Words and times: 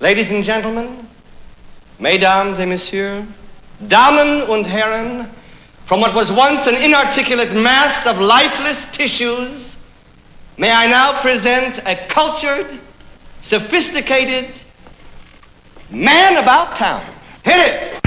Ladies 0.00 0.30
and 0.30 0.44
gentlemen, 0.44 1.08
mesdames 1.98 2.58
et 2.58 2.66
messieurs, 2.66 3.24
Damen 3.86 4.48
und 4.48 4.64
Herren, 4.66 5.30
from 5.86 6.00
what 6.00 6.14
was 6.14 6.30
once 6.32 6.66
an 6.66 6.76
inarticulate 6.76 7.52
mass 7.52 8.06
of 8.06 8.18
lifeless 8.18 8.84
tissues, 8.92 9.76
may 10.58 10.70
I 10.70 10.86
now 10.86 11.20
present 11.20 11.78
a 11.84 12.08
cultured, 12.08 12.80
sophisticated 13.42 14.60
man 15.90 16.36
about 16.36 16.76
town. 16.76 17.04
Hit 17.44 17.58
it! 17.58 18.01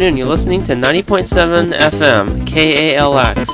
Afternoon. 0.00 0.16
You're 0.16 0.28
listening 0.28 0.64
to 0.64 0.72
90.7 0.72 1.78
FM, 1.78 2.48
KALX. 2.48 3.46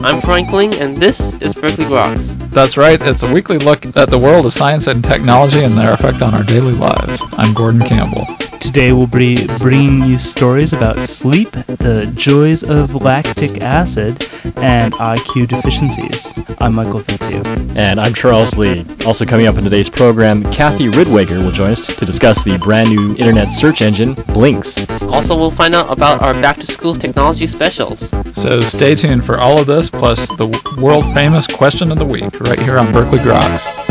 I'm 0.00 0.20
Frank 0.20 0.52
Ling, 0.52 0.74
and 0.74 1.00
this 1.00 1.18
is 1.40 1.54
Berkeley 1.54 1.86
Groks. 1.86 2.50
That's 2.50 2.76
right. 2.76 3.00
It's 3.00 3.22
a 3.22 3.32
weekly 3.32 3.56
look 3.56 3.86
at 3.96 4.10
the 4.10 4.18
world 4.18 4.44
of 4.44 4.52
science 4.52 4.86
and 4.86 5.02
technology 5.02 5.64
and 5.64 5.78
their 5.78 5.94
effect 5.94 6.20
on 6.20 6.34
our 6.34 6.42
daily 6.42 6.74
lives. 6.74 7.22
I'm 7.32 7.54
Gordon 7.54 7.80
Campbell. 7.88 8.26
Today 8.60 8.92
we'll 8.92 9.06
be 9.06 9.46
bringing 9.58 10.02
you 10.02 10.18
stories 10.18 10.72
about 10.72 11.08
sleep, 11.08 11.50
the 11.52 12.12
joys 12.16 12.62
of 12.62 12.94
lactic 12.94 13.60
acid, 13.60 14.26
and 14.56 14.92
IQ 14.94 15.48
deficiencies. 15.48 16.32
I'm 16.58 16.74
Michael 16.74 17.02
Fitzhugh. 17.02 17.42
And 17.76 18.00
I'm 18.00 18.14
Charles 18.14 18.54
Lee. 18.54 18.86
Also 19.04 19.24
coming 19.24 19.46
up 19.46 19.56
in 19.56 19.64
today's 19.64 19.90
program, 19.90 20.42
Kathy 20.52 20.88
Ritwager 20.88 21.42
will 21.44 21.52
join 21.52 21.72
us 21.72 21.86
to 21.86 22.06
discuss 22.06 22.42
the 22.44 22.58
brand 22.58 22.90
new 22.90 23.16
internet 23.16 23.52
search 23.54 23.80
engine, 23.82 24.14
Blinkx. 24.14 24.88
Also, 25.12 25.36
we'll 25.36 25.54
find 25.54 25.74
out 25.74 25.92
about 25.92 26.22
our 26.22 26.34
back 26.34 26.56
to 26.58 26.66
school 26.66 26.94
technology 26.94 27.46
specials. 27.46 28.00
So 28.34 28.60
stay 28.60 28.94
tuned 28.94 29.24
for 29.24 29.38
all 29.38 29.58
of 29.58 29.66
this, 29.66 29.90
plus 29.90 30.26
the 30.36 30.48
world 30.80 31.04
famous 31.14 31.46
question 31.46 31.92
of 31.92 31.98
the 31.98 32.06
week, 32.06 32.40
right 32.40 32.58
here 32.58 32.78
on 32.78 32.92
Berkeley 32.92 33.18
Groks. 33.18 33.83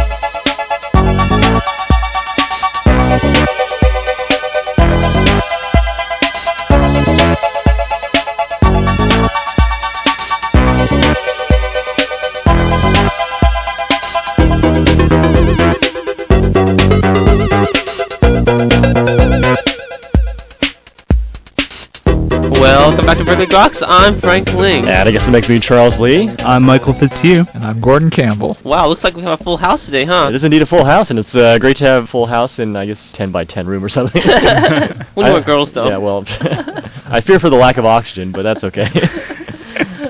Welcome 22.94 23.08
back 23.08 23.18
to 23.18 23.26
Berkeley 23.26 23.48
Groks. 23.48 23.84
I'm 23.88 24.22
Frank 24.22 24.50
Ling. 24.50 24.88
And 24.88 25.10
I 25.10 25.12
guess 25.12 25.28
it 25.28 25.32
makes 25.32 25.50
me 25.50 25.60
Charles 25.60 25.98
Lee. 26.00 26.30
I'm 26.38 26.62
Michael 26.62 26.94
Fitzhugh. 26.94 27.44
And 27.56 27.66
I'm 27.66 27.82
Gordon 27.82 28.12
Campbell. 28.12 28.56
Wow, 28.64 28.88
looks 28.88 29.04
like 29.04 29.16
we 29.16 29.24
have 29.24 29.42
a 29.42 29.44
full 29.44 29.58
house 29.58 29.84
today, 29.84 30.06
huh? 30.06 30.28
It 30.30 30.36
is 30.36 30.44
indeed 30.44 30.62
a 30.62 30.66
full 30.68 30.86
house, 30.86 31.10
and 31.10 31.18
it's 31.18 31.36
uh, 31.36 31.58
great 31.58 31.76
to 31.78 31.86
have 31.86 32.04
a 32.04 32.08
full 32.08 32.28
house 32.28 32.60
in, 32.60 32.76
I 32.76 32.86
guess, 32.86 33.12
10 33.14 33.32
by 33.32 33.46
10 33.46 33.66
room 33.66 33.84
or 33.84 33.90
something. 33.90 34.22
we 35.16 35.24
I- 35.24 35.34
were 35.34 35.42
girls, 35.42 35.72
though. 35.74 35.88
Yeah, 35.90 35.98
well, 35.98 36.24
I 37.08 37.20
fear 37.26 37.40
for 37.40 37.50
the 37.50 37.56
lack 37.56 37.78
of 37.78 37.86
oxygen, 37.86 38.32
but 38.32 38.44
that's 38.44 38.64
okay. 38.64 38.86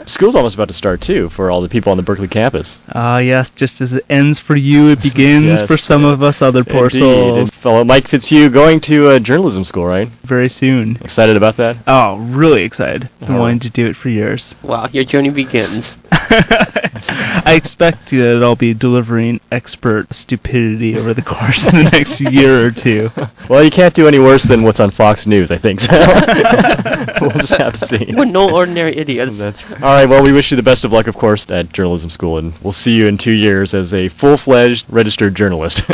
School's 0.06 0.36
almost 0.36 0.56
about 0.56 0.68
to 0.68 0.74
start, 0.74 1.02
too, 1.02 1.30
for 1.30 1.50
all 1.50 1.62
the 1.62 1.70
people 1.70 1.92
on 1.92 1.98
the 1.98 2.04
Berkeley 2.04 2.28
campus. 2.28 2.78
Ah, 2.94 3.20
yes, 3.20 3.50
just 3.56 3.80
as 3.82 3.94
it 3.94 4.06
ends 4.10 4.40
for 4.40 4.56
you, 4.56 4.90
it 4.90 5.02
begins 5.02 5.46
Yes. 5.46 5.68
for 5.68 5.78
some 5.78 6.04
of 6.06 6.22
us 6.22 6.42
other 6.42 6.64
poor 6.64 6.86
Indeed. 6.86 7.00
souls. 7.00 7.38
And 7.40 7.54
fellow 7.62 7.84
Mike 7.84 8.08
Fitzhugh 8.08 8.50
going 8.50 8.80
to 8.82 9.10
uh, 9.10 9.20
journalism 9.20 9.64
school, 9.64 9.86
right? 9.86 10.10
Very 10.24 10.50
soon. 10.50 10.98
Excited 11.02 11.38
about 11.38 11.58
that? 11.58 11.78
Oh, 11.88 12.18
really 12.18 12.64
excited. 12.64 13.10
Been 13.20 13.30
All 13.30 13.36
right. 13.36 13.40
wanting 13.42 13.60
to 13.62 13.70
do 13.70 13.88
it 13.88 13.96
for 13.96 14.10
years. 14.10 14.54
Wow, 14.64 14.88
your 14.92 15.04
journey 15.06 15.30
begins. 15.30 15.98
I 17.46 17.56
expect 17.56 18.14
uh, 18.14 18.18
that 18.18 18.44
I'll 18.44 18.56
be 18.56 18.74
delivering 18.74 19.40
expert 19.52 20.14
stupidity 20.14 20.96
over 20.96 21.14
the 21.14 21.22
course 21.22 21.66
of 21.66 21.74
the 21.74 21.90
next 21.92 22.20
year 22.22 22.66
or 22.66 22.72
two. 22.72 23.10
Well, 23.50 23.64
you 23.64 23.72
can't 23.72 23.94
do 23.94 24.08
any 24.08 24.20
worse 24.20 24.44
than 24.44 24.64
what's 24.64 24.80
on 24.80 24.92
Fox 24.92 25.26
News, 25.26 25.52
I 25.52 25.58
think. 25.58 25.80
So 25.82 25.90
we'll 27.22 27.32
just 27.32 27.56
have 27.56 27.74
to 27.80 27.88
see. 27.88 28.14
We're 28.16 28.26
no 28.26 28.54
ordinary 28.54 28.96
idiots. 28.96 29.38
That's 29.38 29.62
all 29.64 29.80
right. 29.80 30.08
Well, 30.08 30.24
we 30.24 30.32
wish 30.32 30.52
you 30.52 30.56
the 30.58 30.64
best 30.64 30.86
of 30.86 30.92
luck, 30.92 31.08
of 31.08 31.16
course, 31.16 31.46
at 31.50 31.74
journalism 31.74 32.10
school, 32.10 32.38
and 32.38 32.54
we'll 32.62 32.74
see 32.74 32.92
you 32.92 33.08
in 33.08 33.18
two 33.18 33.32
years 33.32 33.74
as 33.74 33.94
a 33.94 34.10
full-fledged 34.10 34.86
registered 34.90 35.36
journalist. 35.36 35.82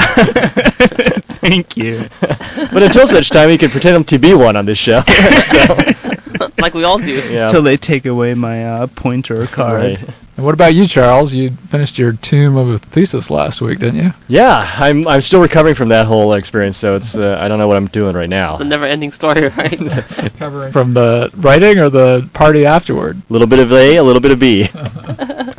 Thank 1.42 1.78
you. 1.78 2.10
but 2.20 2.84
until 2.84 3.08
such 3.08 3.30
time, 3.30 3.50
you 3.50 3.58
can 3.58 3.72
pretend 3.72 4.08
to 4.10 4.20
be 4.20 4.34
one 4.34 4.56
on 4.56 4.66
this 4.66 4.78
show. 4.78 5.02
so, 5.48 5.78
like 6.58 6.74
we 6.74 6.84
all 6.84 7.00
do. 7.00 7.14
yeah. 7.30 7.50
Till 7.50 7.64
they 7.64 7.78
take 7.78 8.06
away 8.06 8.34
my 8.34 8.66
uh, 8.66 8.88
pointer 8.88 9.48
card. 9.48 9.82
Right. 10.00 10.14
And 10.38 10.46
what 10.46 10.54
about 10.54 10.74
you, 10.74 10.88
Charles? 10.88 11.34
You 11.34 11.52
finished 11.70 11.98
your 11.98 12.14
tomb 12.14 12.56
of 12.56 12.70
a 12.70 12.80
thesis 12.80 13.30
last 13.30 13.60
week, 13.60 13.80
didn't 13.80 14.02
you? 14.04 14.12
Yeah, 14.30 14.74
I'm 14.78 15.06
I'm 15.08 15.20
still 15.20 15.42
recovering 15.42 15.76
from 15.76 15.90
that 15.90 16.06
whole 16.08 16.34
experience, 16.34 16.78
so 16.78 16.96
it's 16.96 17.16
uh, 17.16 17.38
I 17.42 17.50
don't 17.50 17.60
know 17.60 17.68
what 17.68 17.76
I'm 17.76 17.88
doing 17.88 18.16
right 18.16 18.30
now. 18.30 18.58
The 18.58 18.64
never 18.64 18.86
ending 18.86 19.12
story, 19.12 19.50
right? 19.58 20.32
Covering 20.38 20.72
from 20.72 20.94
the 20.94 21.30
writing 21.38 21.80
or 21.80 21.90
the 21.90 22.30
party 22.34 22.66
afterward? 22.66 23.18
A 23.30 23.34
little 23.34 23.48
bit 23.48 23.60
of 23.60 23.72
A, 23.74 23.98
a 23.98 24.04
little 24.04 24.22
bit 24.22 24.32
of 24.32 24.40
B. 24.40 24.64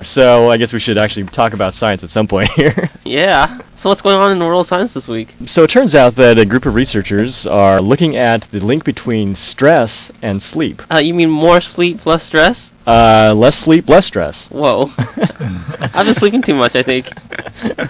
so 0.02 0.50
I 0.50 0.56
guess 0.56 0.72
we 0.72 0.80
should 0.80 0.98
actually 0.98 1.26
talk 1.26 1.52
about 1.52 1.74
science 1.74 2.02
at 2.02 2.10
some 2.10 2.26
point 2.26 2.48
here. 2.56 2.90
yeah. 3.04 3.60
So 3.76 3.88
what's 3.88 4.02
going 4.02 4.16
on 4.16 4.30
in 4.32 4.38
the 4.38 4.44
world 4.44 4.66
of 4.66 4.68
science 4.68 4.92
this 4.92 5.08
week? 5.08 5.34
So 5.46 5.62
it 5.62 5.70
turns 5.70 5.94
out 5.94 6.16
that 6.16 6.38
a 6.38 6.44
group 6.44 6.66
of 6.66 6.74
researchers 6.74 7.46
are 7.46 7.80
looking 7.80 8.16
at 8.16 8.46
the 8.50 8.60
link 8.60 8.84
between 8.84 9.34
stress 9.34 10.10
and 10.22 10.42
sleep. 10.42 10.82
Uh, 10.92 10.98
you 10.98 11.14
mean 11.14 11.30
more 11.30 11.60
sleep, 11.60 12.04
less 12.04 12.24
stress? 12.24 12.72
Uh, 12.90 13.32
less 13.34 13.56
sleep, 13.56 13.88
less 13.88 14.04
stress. 14.04 14.46
Whoa. 14.50 14.90
I've 14.98 16.06
been 16.06 16.14
sleeping 16.16 16.42
too 16.42 16.56
much, 16.56 16.74
I 16.74 16.82
think. 16.82 17.06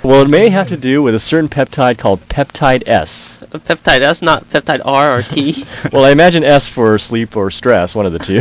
well, 0.05 0.21
it 0.21 0.29
may 0.29 0.51
have 0.51 0.69
to 0.69 0.77
do 0.77 1.03
with 1.03 1.15
a 1.15 1.21
certain 1.21 1.49
peptide 1.49 1.97
called 1.97 2.21
peptide 2.29 2.83
S. 2.87 3.39
A 3.53 3.59
peptide 3.59 4.03
S, 4.03 4.21
not 4.21 4.45
peptide 4.51 4.83
R 4.85 5.19
or 5.19 5.23
T. 5.23 5.65
Well, 5.93 6.05
I 6.05 6.11
imagine 6.11 6.45
S 6.45 6.69
for 6.69 6.99
sleep 6.99 7.35
or 7.37 7.51
stress, 7.51 7.95
one 7.95 8.07
of 8.07 8.13
the 8.13 8.19
two. 8.19 8.41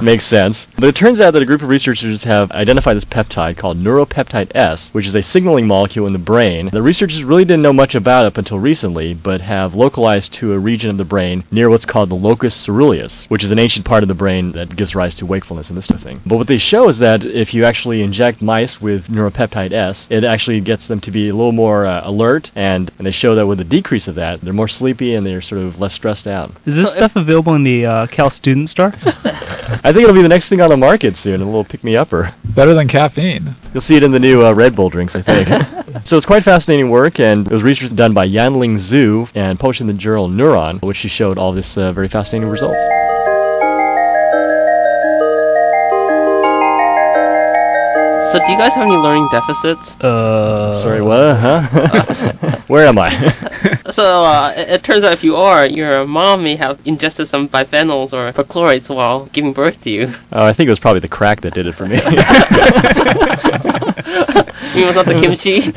Makes 0.04 0.26
sense. 0.26 0.66
But 0.74 0.88
it 0.88 0.96
turns 0.96 1.20
out 1.20 1.32
that 1.32 1.42
a 1.42 1.46
group 1.46 1.62
of 1.62 1.68
researchers 1.68 2.24
have 2.24 2.50
identified 2.50 2.96
this 2.96 3.04
peptide 3.04 3.56
called 3.56 3.78
neuropeptide 3.78 4.52
S, 4.54 4.90
which 4.90 5.06
is 5.06 5.14
a 5.14 5.22
signaling 5.22 5.66
molecule 5.66 6.06
in 6.06 6.12
the 6.12 6.18
brain. 6.18 6.68
The 6.72 6.82
researchers 6.82 7.22
really 7.22 7.44
didn't 7.44 7.62
know 7.62 7.72
much 7.72 7.94
about 7.94 8.24
it 8.24 8.28
up 8.28 8.38
until 8.38 8.58
recently, 8.58 9.14
but 9.14 9.40
have 9.40 9.74
localized 9.74 10.32
to 10.34 10.52
a 10.52 10.58
region 10.58 10.90
of 10.90 10.98
the 10.98 11.04
brain 11.04 11.44
near 11.50 11.70
what's 11.70 11.86
called 11.86 12.10
the 12.10 12.16
locus 12.16 12.54
ceruleus, 12.66 13.24
which 13.28 13.44
is 13.44 13.50
an 13.50 13.58
ancient 13.58 13.86
part 13.86 14.02
of 14.02 14.08
the 14.08 14.14
brain 14.14 14.52
that 14.52 14.76
gives 14.76 14.94
rise 14.94 15.14
to 15.14 15.26
wakefulness 15.26 15.67
and 15.68 15.76
this 15.78 15.86
sort 15.86 16.00
of 16.00 16.04
thing. 16.04 16.20
But 16.26 16.36
what 16.36 16.46
they 16.46 16.58
show 16.58 16.88
is 16.88 16.98
that 16.98 17.24
if 17.24 17.54
you 17.54 17.64
actually 17.64 18.02
inject 18.02 18.40
mice 18.42 18.80
with 18.80 19.06
neuropeptide 19.06 19.72
S, 19.72 20.06
it 20.10 20.24
actually 20.24 20.60
gets 20.60 20.86
them 20.86 21.00
to 21.00 21.10
be 21.10 21.28
a 21.28 21.34
little 21.34 21.52
more 21.52 21.86
uh, 21.86 22.00
alert, 22.08 22.50
and, 22.54 22.90
and 22.98 23.06
they 23.06 23.10
show 23.10 23.34
that 23.34 23.46
with 23.46 23.60
a 23.60 23.64
decrease 23.64 24.08
of 24.08 24.14
that, 24.16 24.40
they're 24.40 24.52
more 24.52 24.68
sleepy 24.68 25.14
and 25.14 25.26
they're 25.26 25.40
sort 25.42 25.60
of 25.60 25.78
less 25.78 25.94
stressed 25.94 26.26
out. 26.26 26.50
Is 26.66 26.76
this 26.76 26.84
So 26.86 26.90
if- 26.92 26.96
stuff 26.96 27.16
available 27.16 27.54
in 27.54 27.64
the 27.64 27.86
uh, 27.86 28.06
Cal 28.08 28.30
Student 28.30 28.70
Store? 28.70 28.92
I 29.04 29.92
think 29.92 30.02
it'll 30.04 30.14
be 30.14 30.22
the 30.22 30.28
next 30.28 30.48
thing 30.48 30.60
on 30.60 30.70
the 30.70 30.76
market 30.76 31.16
soon, 31.16 31.40
a 31.40 31.44
little 31.44 31.64
pick-me-upper. 31.64 32.34
Better 32.54 32.74
than 32.74 32.88
caffeine. 32.88 33.54
You'll 33.72 33.80
see 33.82 33.96
it 33.96 34.02
in 34.02 34.12
the 34.12 34.18
new 34.18 34.44
uh, 34.44 34.52
Red 34.52 34.74
Bull 34.74 34.88
drinks, 34.90 35.14
I 35.14 35.22
think. 35.22 35.48
so 36.06 36.16
it's 36.16 36.26
quite 36.26 36.42
fascinating 36.42 36.90
work, 36.90 37.20
and 37.20 37.46
it 37.46 37.52
was 37.52 37.62
research 37.62 37.94
done 37.94 38.14
by 38.14 38.26
Yanling 38.26 38.76
Xu 38.78 39.28
and 39.34 39.58
published 39.58 39.80
in 39.80 39.86
the 39.86 39.92
journal 39.92 40.28
Neuron, 40.28 40.82
which 40.82 40.96
she 40.96 41.08
showed 41.08 41.38
all 41.38 41.52
this 41.52 41.76
uh, 41.76 41.92
very 41.92 42.08
fascinating 42.08 42.48
results. 42.48 42.78
So 48.32 48.38
do 48.44 48.52
you 48.52 48.58
guys 48.58 48.74
have 48.74 48.82
any 48.84 48.96
learning 48.96 49.28
deficits? 49.30 49.92
Uh, 50.02 50.74
Sorry, 50.74 51.00
what? 51.00 51.36
Huh? 51.36 52.60
Where 52.68 52.86
am 52.86 52.98
I? 52.98 53.34
So 53.90 54.22
uh, 54.22 54.52
it, 54.54 54.68
it 54.68 54.84
turns 54.84 55.02
out 55.02 55.12
if 55.14 55.24
you 55.24 55.34
are, 55.34 55.66
your 55.66 56.06
mom 56.06 56.44
may 56.44 56.54
have 56.56 56.78
ingested 56.84 57.26
some 57.26 57.48
biphenyls 57.48 58.12
or 58.12 58.30
perchlorates 58.32 58.94
while 58.94 59.26
giving 59.32 59.54
birth 59.54 59.80
to 59.82 59.90
you. 59.90 60.14
oh, 60.32 60.44
I 60.44 60.52
think 60.52 60.68
it 60.68 60.70
was 60.70 60.78
probably 60.78 61.00
the 61.00 61.08
crack 61.08 61.40
that 61.40 61.54
did 61.54 61.66
it 61.66 61.74
for 61.74 61.88
me. 61.88 61.96
You 64.70 64.76
mean, 64.76 64.86
was 64.86 64.96
not 64.96 65.06
the 65.06 65.14
kimchi? 65.14 65.72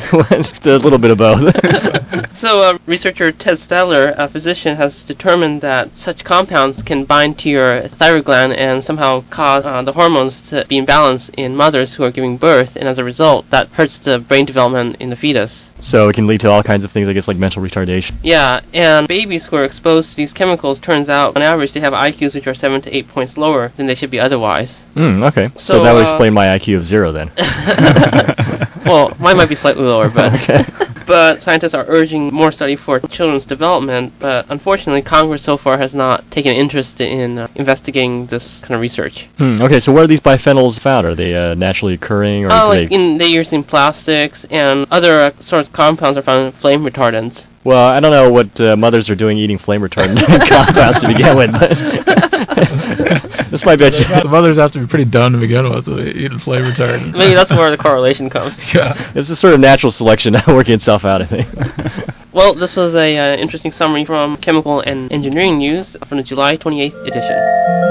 a 0.69 0.77
little 0.77 0.99
bit 0.99 1.11
of 1.11 1.17
both. 1.17 1.55
So, 2.33 2.61
uh, 2.61 2.77
researcher 2.85 3.31
Ted 3.31 3.57
Schettler, 3.59 4.15
a 4.17 4.27
physician, 4.27 4.77
has 4.77 5.03
determined 5.03 5.61
that 5.61 5.97
such 5.97 6.23
compounds 6.23 6.81
can 6.81 7.05
bind 7.05 7.37
to 7.39 7.49
your 7.49 7.87
thyroid 7.87 8.25
gland 8.25 8.53
and 8.53 8.83
somehow 8.83 9.23
cause 9.29 9.65
uh, 9.65 9.81
the 9.83 9.91
hormones 9.93 10.41
to 10.49 10.65
be 10.67 10.81
imbalanced 10.81 11.29
in 11.35 11.55
mothers 11.55 11.93
who 11.93 12.03
are 12.03 12.11
giving 12.11 12.37
birth, 12.37 12.75
and 12.75 12.87
as 12.87 12.97
a 12.97 13.03
result, 13.03 13.49
that 13.51 13.67
hurts 13.69 13.97
the 13.97 14.17
brain 14.17 14.45
development 14.45 14.95
in 14.99 15.09
the 15.09 15.15
fetus. 15.15 15.69
So 15.81 16.09
it 16.09 16.13
can 16.13 16.27
lead 16.27 16.39
to 16.41 16.49
all 16.49 16.63
kinds 16.63 16.83
of 16.83 16.91
things, 16.91 17.07
I 17.07 17.13
guess, 17.13 17.27
like 17.27 17.37
mental 17.37 17.61
retardation. 17.61 18.13
Yeah, 18.23 18.61
and 18.73 19.07
babies 19.07 19.45
who 19.45 19.55
are 19.55 19.65
exposed 19.65 20.11
to 20.11 20.15
these 20.15 20.33
chemicals 20.33 20.79
turns 20.79 21.09
out 21.09 21.35
on 21.35 21.41
average 21.41 21.73
they 21.73 21.79
have 21.79 21.93
IQs 21.93 22.35
which 22.35 22.47
are 22.47 22.53
seven 22.53 22.81
to 22.83 22.95
eight 22.95 23.07
points 23.07 23.37
lower 23.37 23.71
than 23.77 23.87
they 23.87 23.95
should 23.95 24.11
be 24.11 24.19
otherwise. 24.19 24.83
Hmm, 24.93 25.23
okay. 25.23 25.49
So, 25.55 25.75
So, 25.75 25.83
that 25.83 25.93
would 25.93 26.05
uh, 26.05 26.09
explain 26.09 26.33
my 26.33 26.45
IQ 26.57 26.77
of 26.77 26.85
zero 26.85 27.11
then. 27.11 27.31
well, 28.85 29.15
mine 29.19 29.37
might 29.37 29.49
be 29.49 29.55
slightly 29.55 29.83
lower, 29.83 30.09
but 30.09 30.33
Okay. 30.33 30.65
but 31.11 31.43
scientists 31.43 31.73
are 31.73 31.83
urging 31.89 32.33
more 32.33 32.53
study 32.53 32.77
for 32.77 33.01
children's 33.01 33.45
development. 33.45 34.13
But 34.17 34.45
unfortunately, 34.47 35.01
Congress 35.01 35.43
so 35.43 35.57
far 35.57 35.77
has 35.77 35.93
not 35.93 36.31
taken 36.31 36.53
interest 36.53 37.01
in 37.01 37.37
uh, 37.37 37.49
investigating 37.55 38.27
this 38.27 38.59
kind 38.61 38.75
of 38.75 38.79
research. 38.79 39.27
Hmm, 39.37 39.61
okay, 39.61 39.81
so 39.81 39.91
where 39.91 40.05
are 40.05 40.07
these 40.07 40.21
biphenyls 40.21 40.79
found? 40.79 41.05
Are 41.05 41.13
they 41.13 41.35
uh, 41.35 41.53
naturally 41.53 41.95
occurring, 41.95 42.45
or 42.45 42.49
Oh, 42.53 42.69
like 42.69 42.89
they... 42.89 42.95
in 42.95 43.17
they 43.17 43.27
use 43.27 43.51
in 43.51 43.65
plastics 43.65 44.45
and 44.49 44.87
other 44.89 45.19
uh, 45.19 45.31
sorts 45.41 45.67
of 45.67 45.73
compounds 45.73 46.17
are 46.17 46.21
found 46.21 46.47
in 46.47 46.59
flame 46.61 46.85
retardants. 46.85 47.47
Well, 47.63 47.87
I 47.87 47.99
don't 47.99 48.11
know 48.11 48.31
what 48.31 48.59
uh, 48.59 48.75
mothers 48.75 49.07
are 49.09 49.15
doing 49.15 49.37
eating 49.37 49.59
flame 49.59 49.81
retardant 49.81 50.17
compounds 50.49 50.99
to 50.99 51.07
begin 51.07 51.37
with, 51.37 51.51
but 51.51 51.69
this 53.51 53.63
might 53.63 53.75
be 53.77 53.85
a 53.85 53.91
the 53.91 54.27
mothers 54.27 54.57
have 54.57 54.71
to 54.71 54.79
be 54.79 54.87
pretty 54.87 55.05
dumb 55.05 55.33
to 55.33 55.39
begin 55.39 55.69
with 55.69 55.85
to 55.85 55.99
eat 55.99 56.31
flame 56.41 56.63
retardant. 56.63 57.15
Maybe 57.15 57.35
that's 57.35 57.51
where 57.51 57.69
the 57.69 57.77
correlation 57.77 58.31
comes. 58.31 58.57
yeah. 58.73 59.11
it's 59.13 59.29
a 59.29 59.35
sort 59.35 59.53
of 59.53 59.59
natural 59.59 59.91
selection 59.91 60.35
working 60.47 60.73
itself 60.73 61.05
out, 61.05 61.21
I 61.21 61.27
think. 61.27 61.47
Well, 62.33 62.55
this 62.55 62.77
was 62.77 62.95
a 62.95 63.17
uh, 63.17 63.35
interesting 63.35 63.71
summary 63.71 64.05
from 64.05 64.37
Chemical 64.37 64.79
and 64.79 65.11
Engineering 65.11 65.59
News 65.59 65.95
from 66.07 66.17
the 66.17 66.23
July 66.23 66.57
28th 66.57 67.05
edition. 67.05 67.90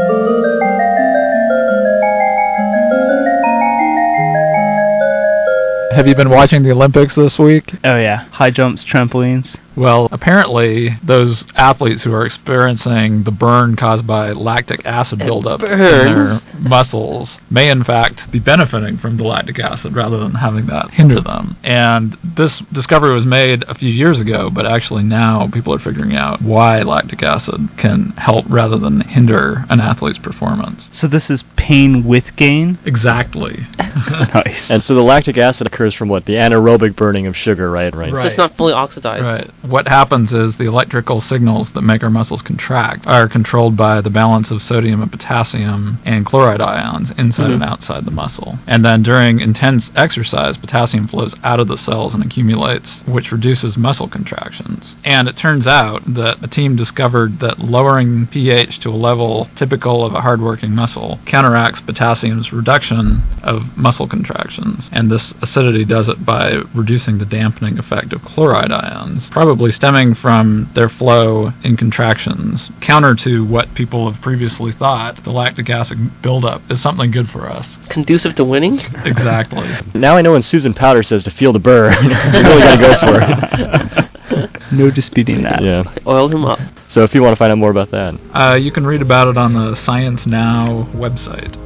Have 5.91 6.07
you 6.07 6.15
been 6.15 6.31
watching 6.31 6.63
the 6.63 6.71
Olympics 6.71 7.17
this 7.17 7.37
week? 7.37 7.75
Oh 7.83 7.97
yeah, 7.97 8.19
high 8.29 8.53
jumps, 8.53 8.85
trampolines. 8.85 9.57
Well, 9.81 10.09
apparently, 10.13 10.91
those 11.03 11.45
athletes 11.57 12.03
who 12.03 12.13
are 12.13 12.27
experiencing 12.27 13.23
the 13.23 13.31
burn 13.31 13.77
caused 13.77 14.07
by 14.07 14.33
lactic 14.33 14.85
acid 14.85 15.21
buildup 15.21 15.63
in 15.63 15.79
their 15.79 16.39
muscles 16.59 17.39
may, 17.51 17.71
in 17.71 17.83
fact, 17.83 18.31
be 18.31 18.39
benefiting 18.39 18.99
from 18.99 19.17
the 19.17 19.25
lactic 19.25 19.59
acid 19.59 19.97
rather 19.97 20.19
than 20.19 20.33
having 20.33 20.67
that 20.67 20.91
hinder 20.91 21.23
them. 21.23 21.57
And 21.65 22.19
this 22.37 22.59
discovery 22.73 23.15
was 23.15 23.25
made 23.25 23.65
a 23.69 23.75
few 23.75 23.89
years 23.89 24.21
ago, 24.21 24.51
but 24.51 24.67
actually 24.67 25.03
now 25.03 25.49
people 25.51 25.73
are 25.73 25.79
figuring 25.79 26.15
out 26.15 26.43
why 26.43 26.83
lactic 26.83 27.23
acid 27.23 27.71
can 27.79 28.11
help 28.19 28.45
rather 28.51 28.77
than 28.77 29.01
hinder 29.01 29.65
an 29.71 29.81
athlete's 29.81 30.19
performance. 30.19 30.91
So 30.93 31.09
this 31.09 31.31
is 31.31 31.43
pain 31.57 32.05
with 32.05 32.37
gain. 32.37 32.79
Exactly. 32.85 33.67
Nice. 34.35 34.71
And 34.71 34.83
so 34.83 34.95
the 34.95 35.03
lactic 35.03 35.37
acid 35.37 35.67
occurs 35.67 35.95
from 35.95 36.09
what? 36.09 36.25
The 36.25 36.35
anaerobic 36.35 36.97
burning 36.97 37.27
of 37.27 37.37
sugar, 37.37 37.71
right? 37.71 37.95
Right. 37.95 38.13
So 38.13 38.23
it's 38.23 38.37
not 38.37 38.57
fully 38.57 38.73
oxidized. 38.73 39.25
Right. 39.25 39.51
What 39.71 39.87
happens 39.87 40.33
is 40.33 40.57
the 40.57 40.65
electrical 40.65 41.21
signals 41.21 41.71
that 41.73 41.83
make 41.83 42.03
our 42.03 42.11
muscles 42.11 42.43
contract 42.43 43.07
are 43.07 43.29
controlled 43.29 43.77
by 43.77 44.01
the 44.01 44.11
balance 44.11 44.51
of 44.51 44.63
sodium 44.63 45.01
and 45.01 45.13
potassium 45.13 46.01
and 46.05 46.27
chloride 46.27 46.61
ions 46.61 47.13
inside 47.13 47.51
and 47.51 47.63
mm-hmm. 47.63 47.71
outside 47.71 48.05
the 48.05 48.11
muscle. 48.11 48.59
And 48.67 48.85
then 48.85 49.05
during 49.05 49.39
intense 49.39 49.93
exercise, 49.95 50.57
potassium 50.57 51.07
flows 51.07 51.37
out 51.45 51.61
of 51.61 51.69
the 51.69 51.79
cells 51.79 52.15
and 52.15 52.25
accumulates, 52.25 53.03
which 53.07 53.31
reduces 53.31 53.77
muscle 53.77 54.09
contractions. 54.09 54.97
And 55.05 55.29
it 55.29 55.37
turns 55.37 55.69
out 55.69 56.03
that 56.15 56.43
a 56.43 56.49
team 56.49 56.75
discovered 56.75 57.39
that 57.39 57.61
lowering 57.61 58.27
pH 58.27 58.81
to 58.81 58.89
a 58.89 58.99
level 58.99 59.49
typical 59.55 60.05
of 60.05 60.15
a 60.15 60.21
hardworking 60.21 60.73
muscle 60.73 61.21
counteracts 61.27 61.81
potassium's 61.81 62.53
reduction 62.53 63.23
of 63.45 63.63
muscle 63.77 64.09
contractions. 64.09 64.91
And 64.91 65.09
this 65.09 65.33
acidity 65.43 65.85
does 65.85 66.09
it 66.09 66.27
by 66.27 66.63
reducing 66.75 67.19
the 67.19 67.25
dampening 67.25 67.79
effect 67.79 68.13
of 68.13 68.23
chloride 68.23 68.73
ions, 68.73 69.31
probably 69.31 69.50
stemming 69.71 70.15
from 70.15 70.71
their 70.75 70.89
flow 70.89 71.51
in 71.65 71.77
contractions. 71.77 72.71
Counter 72.81 73.15
to 73.17 73.45
what 73.45 73.73
people 73.75 74.11
have 74.11 74.21
previously 74.23 74.73
thought, 74.73 75.23
the 75.25 75.31
lactic 75.31 75.69
acid 75.71 75.99
buildup 76.23 76.63
is 76.71 76.81
something 76.83 77.11
good 77.11 77.29
for 77.29 77.49
us. 77.51 77.77
Conducive 77.89 78.35
to 78.37 78.45
winning? 78.45 78.79
Exactly. 79.05 79.67
Now 79.95 80.17
I 80.17 80.23
know 80.23 80.33
when 80.33 80.43
Susan 80.43 80.73
Powter 80.73 81.05
says 81.05 81.25
to 81.25 81.31
feel 81.31 81.53
the 81.53 81.59
burn, 81.59 81.93
you 82.05 82.11
really 82.11 82.61
got 82.61 82.77
to 82.77 82.83
go 82.83 82.99
for 82.99 84.47
it. 84.47 84.73
No 84.73 84.91
disputing 84.91 85.43
that. 85.43 85.63
yeah. 85.63 85.83
Oil 86.07 86.29
him 86.29 86.45
up. 86.45 86.59
So 86.89 87.03
if 87.03 87.15
you 87.15 87.23
want 87.23 87.33
to 87.33 87.37
find 87.37 87.51
out 87.51 87.59
more 87.59 87.71
about 87.71 87.91
that. 87.91 88.15
Uh, 88.33 88.55
you 88.57 88.71
can 88.71 88.87
read 88.87 89.03
about 89.03 89.29
it 89.29 89.37
on 89.37 89.53
the 89.53 89.75
Science 89.75 90.27
Now 90.27 90.89
website. 90.95 91.57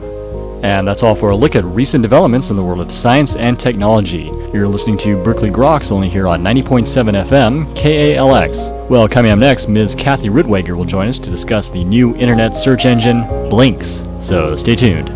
And 0.63 0.87
that's 0.87 1.03
all 1.03 1.15
for 1.15 1.31
a 1.31 1.37
look 1.37 1.55
at 1.57 1.65
recent 1.65 2.03
developments 2.03 2.51
in 2.51 2.57
the 2.57 2.63
world 2.63 2.81
of 2.81 2.91
science 2.91 3.37
and 3.37 3.59
technology. 3.59 4.31
You're 4.53 4.69
listening 4.69 4.99
to 4.99 5.23
Berkeley 5.23 5.51
Groks 5.51 5.91
only 5.91 6.09
here 6.09 6.27
on 6.27 6.43
90.7 6.43 7.29
FM, 7.29 7.75
KALX. 7.77 8.89
Well, 8.89 9.09
coming 9.09 9.33
up 9.33 9.39
next, 9.39 9.69
Ms. 9.69 9.95
Kathy 9.95 10.29
Ritwager 10.29 10.77
will 10.77 10.85
join 10.85 11.09
us 11.09 11.19
to 11.21 11.31
discuss 11.31 11.69
the 11.69 11.85
new 11.85 12.15
internet 12.17 12.57
search 12.57 12.85
engine, 12.85 13.23
Blinkx. 13.51 14.25
So 14.27 14.57
stay 14.57 14.77
tuned. 14.77 15.14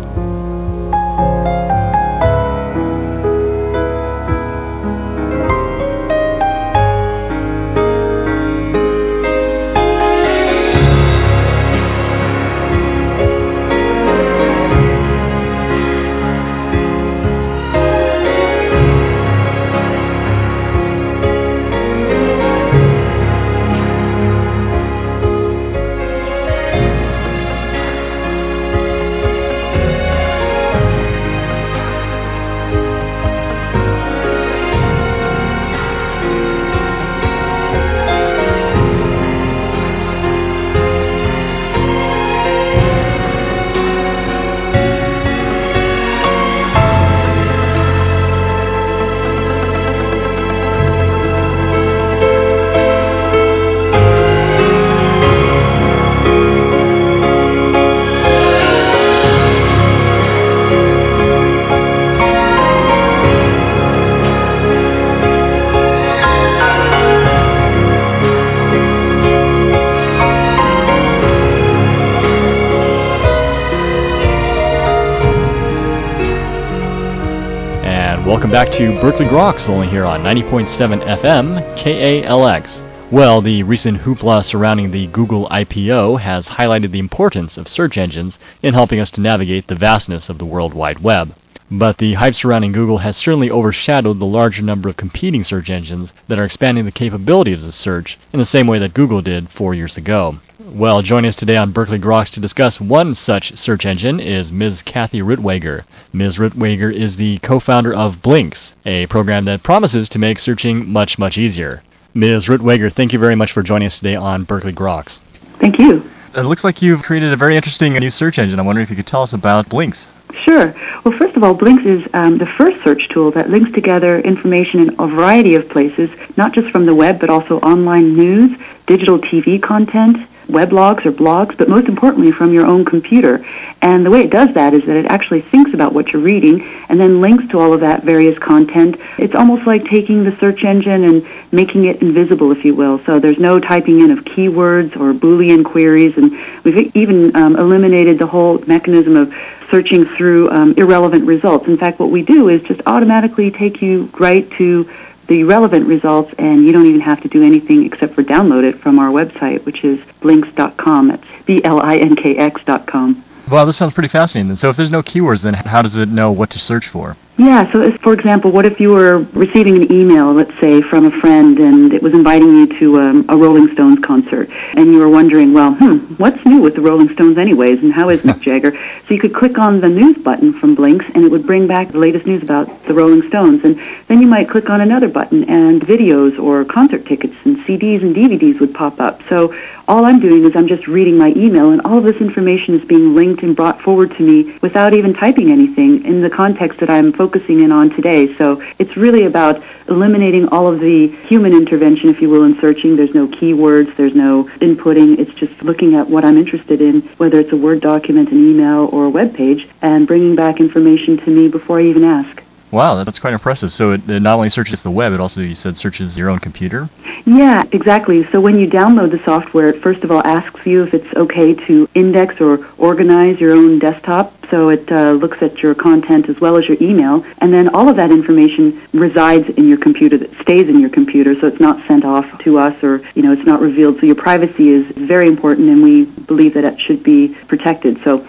Welcome 78.39 78.51
back 78.51 78.71
to 78.71 79.01
Berkeley 79.01 79.25
Groks, 79.25 79.67
only 79.67 79.89
here 79.89 80.05
on 80.05 80.23
90.7 80.23 81.05
FM, 81.19 81.77
KALX. 81.77 83.11
Well, 83.11 83.41
the 83.41 83.63
recent 83.63 83.97
hoopla 83.97 84.45
surrounding 84.45 84.91
the 84.91 85.07
Google 85.07 85.49
IPO 85.49 86.21
has 86.21 86.47
highlighted 86.47 86.91
the 86.91 86.99
importance 86.99 87.57
of 87.57 87.67
search 87.67 87.97
engines 87.97 88.39
in 88.63 88.73
helping 88.73 89.01
us 89.01 89.11
to 89.11 89.19
navigate 89.19 89.67
the 89.67 89.75
vastness 89.75 90.29
of 90.29 90.37
the 90.37 90.45
World 90.45 90.73
Wide 90.73 90.99
Web. 90.99 91.35
But 91.71 91.99
the 91.99 92.13
hype 92.13 92.33
surrounding 92.33 92.71
Google 92.71 92.97
has 92.97 93.15
certainly 93.15 93.51
overshadowed 93.51 94.17
the 94.17 94.25
larger 94.25 94.63
number 94.63 94.89
of 94.89 94.97
competing 94.97 95.43
search 95.43 95.69
engines 95.69 96.13
that 96.27 96.39
are 96.39 96.45
expanding 96.45 96.85
the 96.85 96.91
capabilities 96.91 97.63
of 97.63 97.75
search 97.75 98.17
in 98.33 98.39
the 98.39 98.45
same 98.45 98.65
way 98.65 98.79
that 98.79 98.95
Google 98.95 99.21
did 99.21 99.49
four 99.49 99.75
years 99.75 99.95
ago. 99.95 100.39
Well, 100.59 101.01
joining 101.01 101.29
us 101.29 101.35
today 101.35 101.57
on 101.57 101.71
Berkeley 101.71 101.99
Groks 101.99 102.31
to 102.31 102.39
discuss 102.39 102.81
one 102.81 103.13
such 103.13 103.55
search 103.55 103.85
engine 103.85 104.19
is 104.19 104.51
Ms. 104.51 104.81
Kathy 104.81 105.21
Ritwager. 105.21 105.83
Ms. 106.11 106.37
Ritwager 106.37 106.93
is 106.93 107.15
the 107.15 107.37
co-founder 107.39 107.93
of 107.93 108.21
Blinkx, 108.21 108.73
a 108.85 109.05
program 109.07 109.45
that 109.45 109.63
promises 109.63 110.09
to 110.09 110.19
make 110.19 110.39
searching 110.39 110.87
much, 110.89 111.19
much 111.19 111.37
easier. 111.37 111.83
Ms. 112.15 112.47
Ritwager, 112.47 112.91
thank 112.91 113.13
you 113.13 113.19
very 113.19 113.35
much 113.35 113.51
for 113.51 113.61
joining 113.61 113.85
us 113.85 113.99
today 113.99 114.15
on 114.15 114.43
Berkeley 114.43 114.73
Groks. 114.73 115.19
Thank 115.59 115.77
you. 115.77 116.09
It 116.35 116.41
looks 116.41 116.63
like 116.63 116.81
you've 116.81 117.01
created 117.01 117.33
a 117.33 117.37
very 117.37 117.55
interesting 117.55 117.93
new 117.93 118.09
search 118.09 118.37
engine. 118.37 118.59
I'm 118.59 118.65
wondering 118.65 118.83
if 118.83 118.89
you 118.89 118.95
could 118.95 119.07
tell 119.07 119.23
us 119.23 119.33
about 119.33 119.67
Blinkx. 119.69 120.05
Sure. 120.43 120.73
Well, 121.03 121.17
first 121.17 121.35
of 121.35 121.43
all, 121.43 121.57
Blinkx 121.57 121.85
is 121.85 122.07
um, 122.13 122.37
the 122.37 122.45
first 122.45 122.83
search 122.83 123.09
tool 123.09 123.31
that 123.31 123.49
links 123.49 123.71
together 123.71 124.19
information 124.19 124.79
in 124.79 124.89
a 124.99 125.07
variety 125.07 125.55
of 125.55 125.67
places, 125.69 126.09
not 126.37 126.53
just 126.53 126.69
from 126.69 126.85
the 126.85 126.93
web, 126.93 127.19
but 127.19 127.31
also 127.31 127.59
online 127.61 128.15
news, 128.15 128.57
digital 128.85 129.17
TV 129.17 129.61
content, 129.61 130.17
weblogs 130.49 131.05
or 131.05 131.11
blogs, 131.11 131.57
but 131.57 131.69
most 131.69 131.87
importantly 131.87 132.31
from 132.31 132.53
your 132.53 132.65
own 132.65 132.85
computer. 132.85 133.45
And 133.81 134.05
the 134.05 134.09
way 134.09 134.21
it 134.21 134.29
does 134.29 134.53
that 134.55 134.73
is 134.73 134.83
that 134.85 134.95
it 134.95 135.05
actually 135.05 135.41
thinks 135.41 135.73
about 135.73 135.93
what 135.93 136.09
you're 136.09 136.21
reading 136.21 136.61
and 136.89 136.99
then 136.99 137.21
links 137.21 137.47
to 137.51 137.59
all 137.59 137.73
of 137.73 137.79
that 137.79 138.03
various 138.03 138.37
content. 138.39 138.97
It's 139.17 139.35
almost 139.35 139.65
like 139.65 139.85
taking 139.85 140.23
the 140.23 140.35
search 140.37 140.63
engine 140.63 141.03
and 141.03 141.27
making 141.51 141.85
it 141.85 142.01
invisible, 142.01 142.51
if 142.51 142.65
you 142.65 142.75
will. 142.75 142.99
So 143.05 143.19
there's 143.19 143.39
no 143.39 143.59
typing 143.59 144.01
in 144.01 144.11
of 144.11 144.19
keywords 144.25 144.95
or 144.97 145.13
Boolean 145.13 145.63
queries, 145.63 146.17
and 146.17 146.31
we've 146.63 146.95
even 146.95 147.35
um, 147.35 147.55
eliminated 147.55 148.19
the 148.19 148.27
whole 148.27 148.59
mechanism 148.65 149.15
of 149.15 149.33
searching 149.69 150.05
through 150.05 150.49
um, 150.49 150.73
irrelevant 150.77 151.25
results. 151.25 151.67
In 151.67 151.77
fact, 151.77 151.99
what 151.99 152.09
we 152.09 152.23
do 152.23 152.49
is 152.49 152.61
just 152.63 152.81
automatically 152.85 153.51
take 153.51 153.81
you 153.81 154.09
right 154.19 154.49
to 154.53 154.89
the 155.29 155.43
relevant 155.43 155.87
results, 155.87 156.33
and 156.37 156.65
you 156.65 156.73
don't 156.73 156.87
even 156.87 156.99
have 156.99 157.21
to 157.21 157.29
do 157.29 157.43
anything 157.43 157.85
except 157.85 158.15
for 158.15 158.23
download 158.23 158.63
it 158.63 158.79
from 158.81 158.99
our 158.99 159.09
website, 159.09 159.63
which 159.65 159.85
is 159.85 159.99
blinkx.com. 160.21 161.07
That's 161.07 161.23
B-L-I-N-K-X 161.45 162.61
dot 162.65 162.87
com. 162.87 163.23
Wow, 163.49 163.65
this 163.65 163.77
sounds 163.77 163.93
pretty 163.93 164.09
fascinating. 164.09 164.57
So 164.57 164.69
if 164.69 164.75
there's 164.75 164.91
no 164.91 165.01
keywords, 165.01 165.41
then 165.41 165.53
how 165.53 165.81
does 165.81 165.95
it 165.95 166.09
know 166.09 166.31
what 166.31 166.49
to 166.51 166.59
search 166.59 166.89
for? 166.89 167.15
Yeah, 167.39 167.71
so 167.71 167.89
for 167.99 168.11
example, 168.11 168.51
what 168.51 168.65
if 168.65 168.81
you 168.81 168.91
were 168.91 169.19
receiving 169.31 169.77
an 169.77 169.89
email, 169.89 170.33
let's 170.33 170.51
say, 170.59 170.81
from 170.81 171.05
a 171.05 171.21
friend 171.21 171.57
and 171.57 171.93
it 171.93 172.03
was 172.03 172.13
inviting 172.13 172.53
you 172.53 172.79
to 172.79 172.99
um, 172.99 173.25
a 173.29 173.37
Rolling 173.37 173.71
Stones 173.71 173.99
concert 174.03 174.49
and 174.73 174.91
you 174.91 174.99
were 174.99 175.07
wondering, 175.07 175.53
well, 175.53 175.73
hmm, 175.73 175.99
what's 176.15 176.45
new 176.45 176.59
with 176.59 176.75
the 176.75 176.81
Rolling 176.81 177.07
Stones 177.13 177.37
anyways 177.37 177.81
and 177.81 177.93
how 177.93 178.09
is 178.09 178.19
Mick 178.23 178.41
Jagger? 178.43 178.73
So 179.07 179.13
you 179.13 179.21
could 179.21 179.33
click 179.33 179.57
on 179.57 179.79
the 179.79 179.87
news 179.87 180.17
button 180.17 180.51
from 180.59 180.75
Blinkx 180.75 181.09
and 181.15 181.23
it 181.23 181.31
would 181.31 181.47
bring 181.47 181.65
back 181.65 181.93
the 181.93 181.97
latest 181.99 182.25
news 182.25 182.43
about 182.43 182.67
the 182.87 182.93
Rolling 182.93 183.25
Stones 183.29 183.63
and 183.63 183.79
then 184.09 184.19
you 184.19 184.27
might 184.27 184.49
click 184.49 184.69
on 184.69 184.81
another 184.81 185.07
button 185.07 185.49
and 185.49 185.81
videos 185.81 186.37
or 186.37 186.65
concert 186.65 187.05
tickets 187.05 187.35
and 187.45 187.55
CDs 187.59 188.01
and 188.01 188.13
DVDs 188.13 188.59
would 188.59 188.73
pop 188.73 188.99
up. 188.99 189.21
So 189.29 189.55
all 189.87 190.03
I'm 190.03 190.19
doing 190.19 190.43
is 190.45 190.55
I'm 190.57 190.67
just 190.67 190.87
reading 190.87 191.17
my 191.17 191.29
email 191.29 191.71
and 191.71 191.79
all 191.81 191.97
of 191.97 192.03
this 192.03 192.17
information 192.17 192.75
is 192.75 192.85
being 192.85 193.15
linked 193.15 193.43
and 193.43 193.55
brought 193.55 193.81
forward 193.81 194.11
to 194.17 194.23
me 194.23 194.57
without 194.61 194.93
even 194.93 195.13
typing 195.13 195.51
anything 195.51 196.03
in 196.03 196.21
the 196.21 196.29
context 196.29 196.81
that 196.81 196.89
I'm 196.89 197.13
focusing 197.29 197.61
in 197.61 197.71
on 197.71 197.91
today. 197.91 198.35
So 198.37 198.59
it's 198.79 198.97
really 198.97 199.25
about 199.25 199.63
eliminating 199.87 200.47
all 200.47 200.65
of 200.65 200.79
the 200.79 201.07
human 201.27 201.53
intervention, 201.53 202.09
if 202.09 202.21
you 202.21 202.29
will, 202.29 202.43
in 202.43 202.59
searching. 202.59 202.95
There's 202.95 203.13
no 203.13 203.27
keywords, 203.27 203.95
there's 203.97 204.15
no 204.15 204.45
inputting. 204.61 205.19
It's 205.19 205.33
just 205.35 205.61
looking 205.61 205.93
at 205.93 206.09
what 206.09 206.25
I'm 206.25 206.37
interested 206.37 206.81
in, 206.81 207.01
whether 207.17 207.39
it's 207.39 207.51
a 207.51 207.57
Word 207.57 207.81
document, 207.81 208.31
an 208.31 208.49
email, 208.49 208.89
or 208.91 209.05
a 209.05 209.09
web 209.09 209.35
page, 209.35 209.67
and 209.83 210.07
bringing 210.07 210.35
back 210.35 210.59
information 210.59 211.17
to 211.17 211.29
me 211.29 211.49
before 211.49 211.79
I 211.79 211.83
even 211.83 212.03
ask. 212.03 212.41
Wow, 212.71 213.03
that's 213.03 213.19
quite 213.19 213.33
impressive. 213.33 213.73
So 213.73 213.91
it, 213.91 214.07
it, 214.09 214.21
not 214.21 214.35
only 214.35 214.49
searches 214.49 214.81
the 214.81 214.91
web, 214.91 215.11
it 215.13 215.19
also, 215.19 215.41
you 215.41 215.55
said, 215.55 215.77
searches 215.77 216.17
your 216.17 216.29
own 216.29 216.39
computer? 216.39 216.89
Yeah, 217.25 217.65
exactly. 217.71 218.27
So 218.31 218.39
when 218.39 218.59
you 218.59 218.67
download 218.67 219.11
the 219.11 219.23
software, 219.23 219.69
it 219.69 219.81
first 219.81 220.03
of 220.03 220.11
all 220.11 220.21
asks 220.23 220.65
you 220.65 220.83
if 220.83 220.93
it's 220.93 221.13
okay 221.15 221.53
to 221.65 221.89
index 221.95 222.39
or 222.39 222.67
organize 222.77 223.39
your 223.39 223.53
own 223.53 223.79
desktop. 223.79 224.33
So 224.49 224.69
it 224.69 224.91
uh, 224.91 225.11
looks 225.13 225.41
at 225.41 225.61
your 225.61 225.75
content 225.75 226.29
as 226.29 226.39
well 226.39 226.57
as 226.57 226.67
your 226.67 226.77
email. 226.81 227.25
And 227.39 227.53
then 227.53 227.69
all 227.69 227.89
of 227.89 227.95
that 227.97 228.11
information 228.11 228.81
resides 228.93 229.49
in 229.49 229.67
your 229.67 229.77
computer, 229.77 230.17
that 230.17 230.33
stays 230.41 230.67
in 230.67 230.79
your 230.79 230.89
computer. 230.89 231.39
So 231.39 231.47
it's 231.47 231.59
not 231.59 231.85
sent 231.87 232.05
off 232.05 232.25
to 232.43 232.57
us 232.57 232.83
or, 232.83 233.01
you 233.15 233.21
know, 233.21 233.31
it's 233.31 233.45
not 233.45 233.61
revealed. 233.61 233.99
So 233.99 234.05
your 234.05 234.15
privacy 234.15 234.69
is 234.69 234.85
very 234.95 235.27
important 235.27 235.69
and 235.69 235.83
we 235.83 236.05
believe 236.05 236.53
that 236.53 236.63
it 236.63 236.79
should 236.79 237.03
be 237.03 237.35
protected. 237.47 238.01
So 238.03 238.25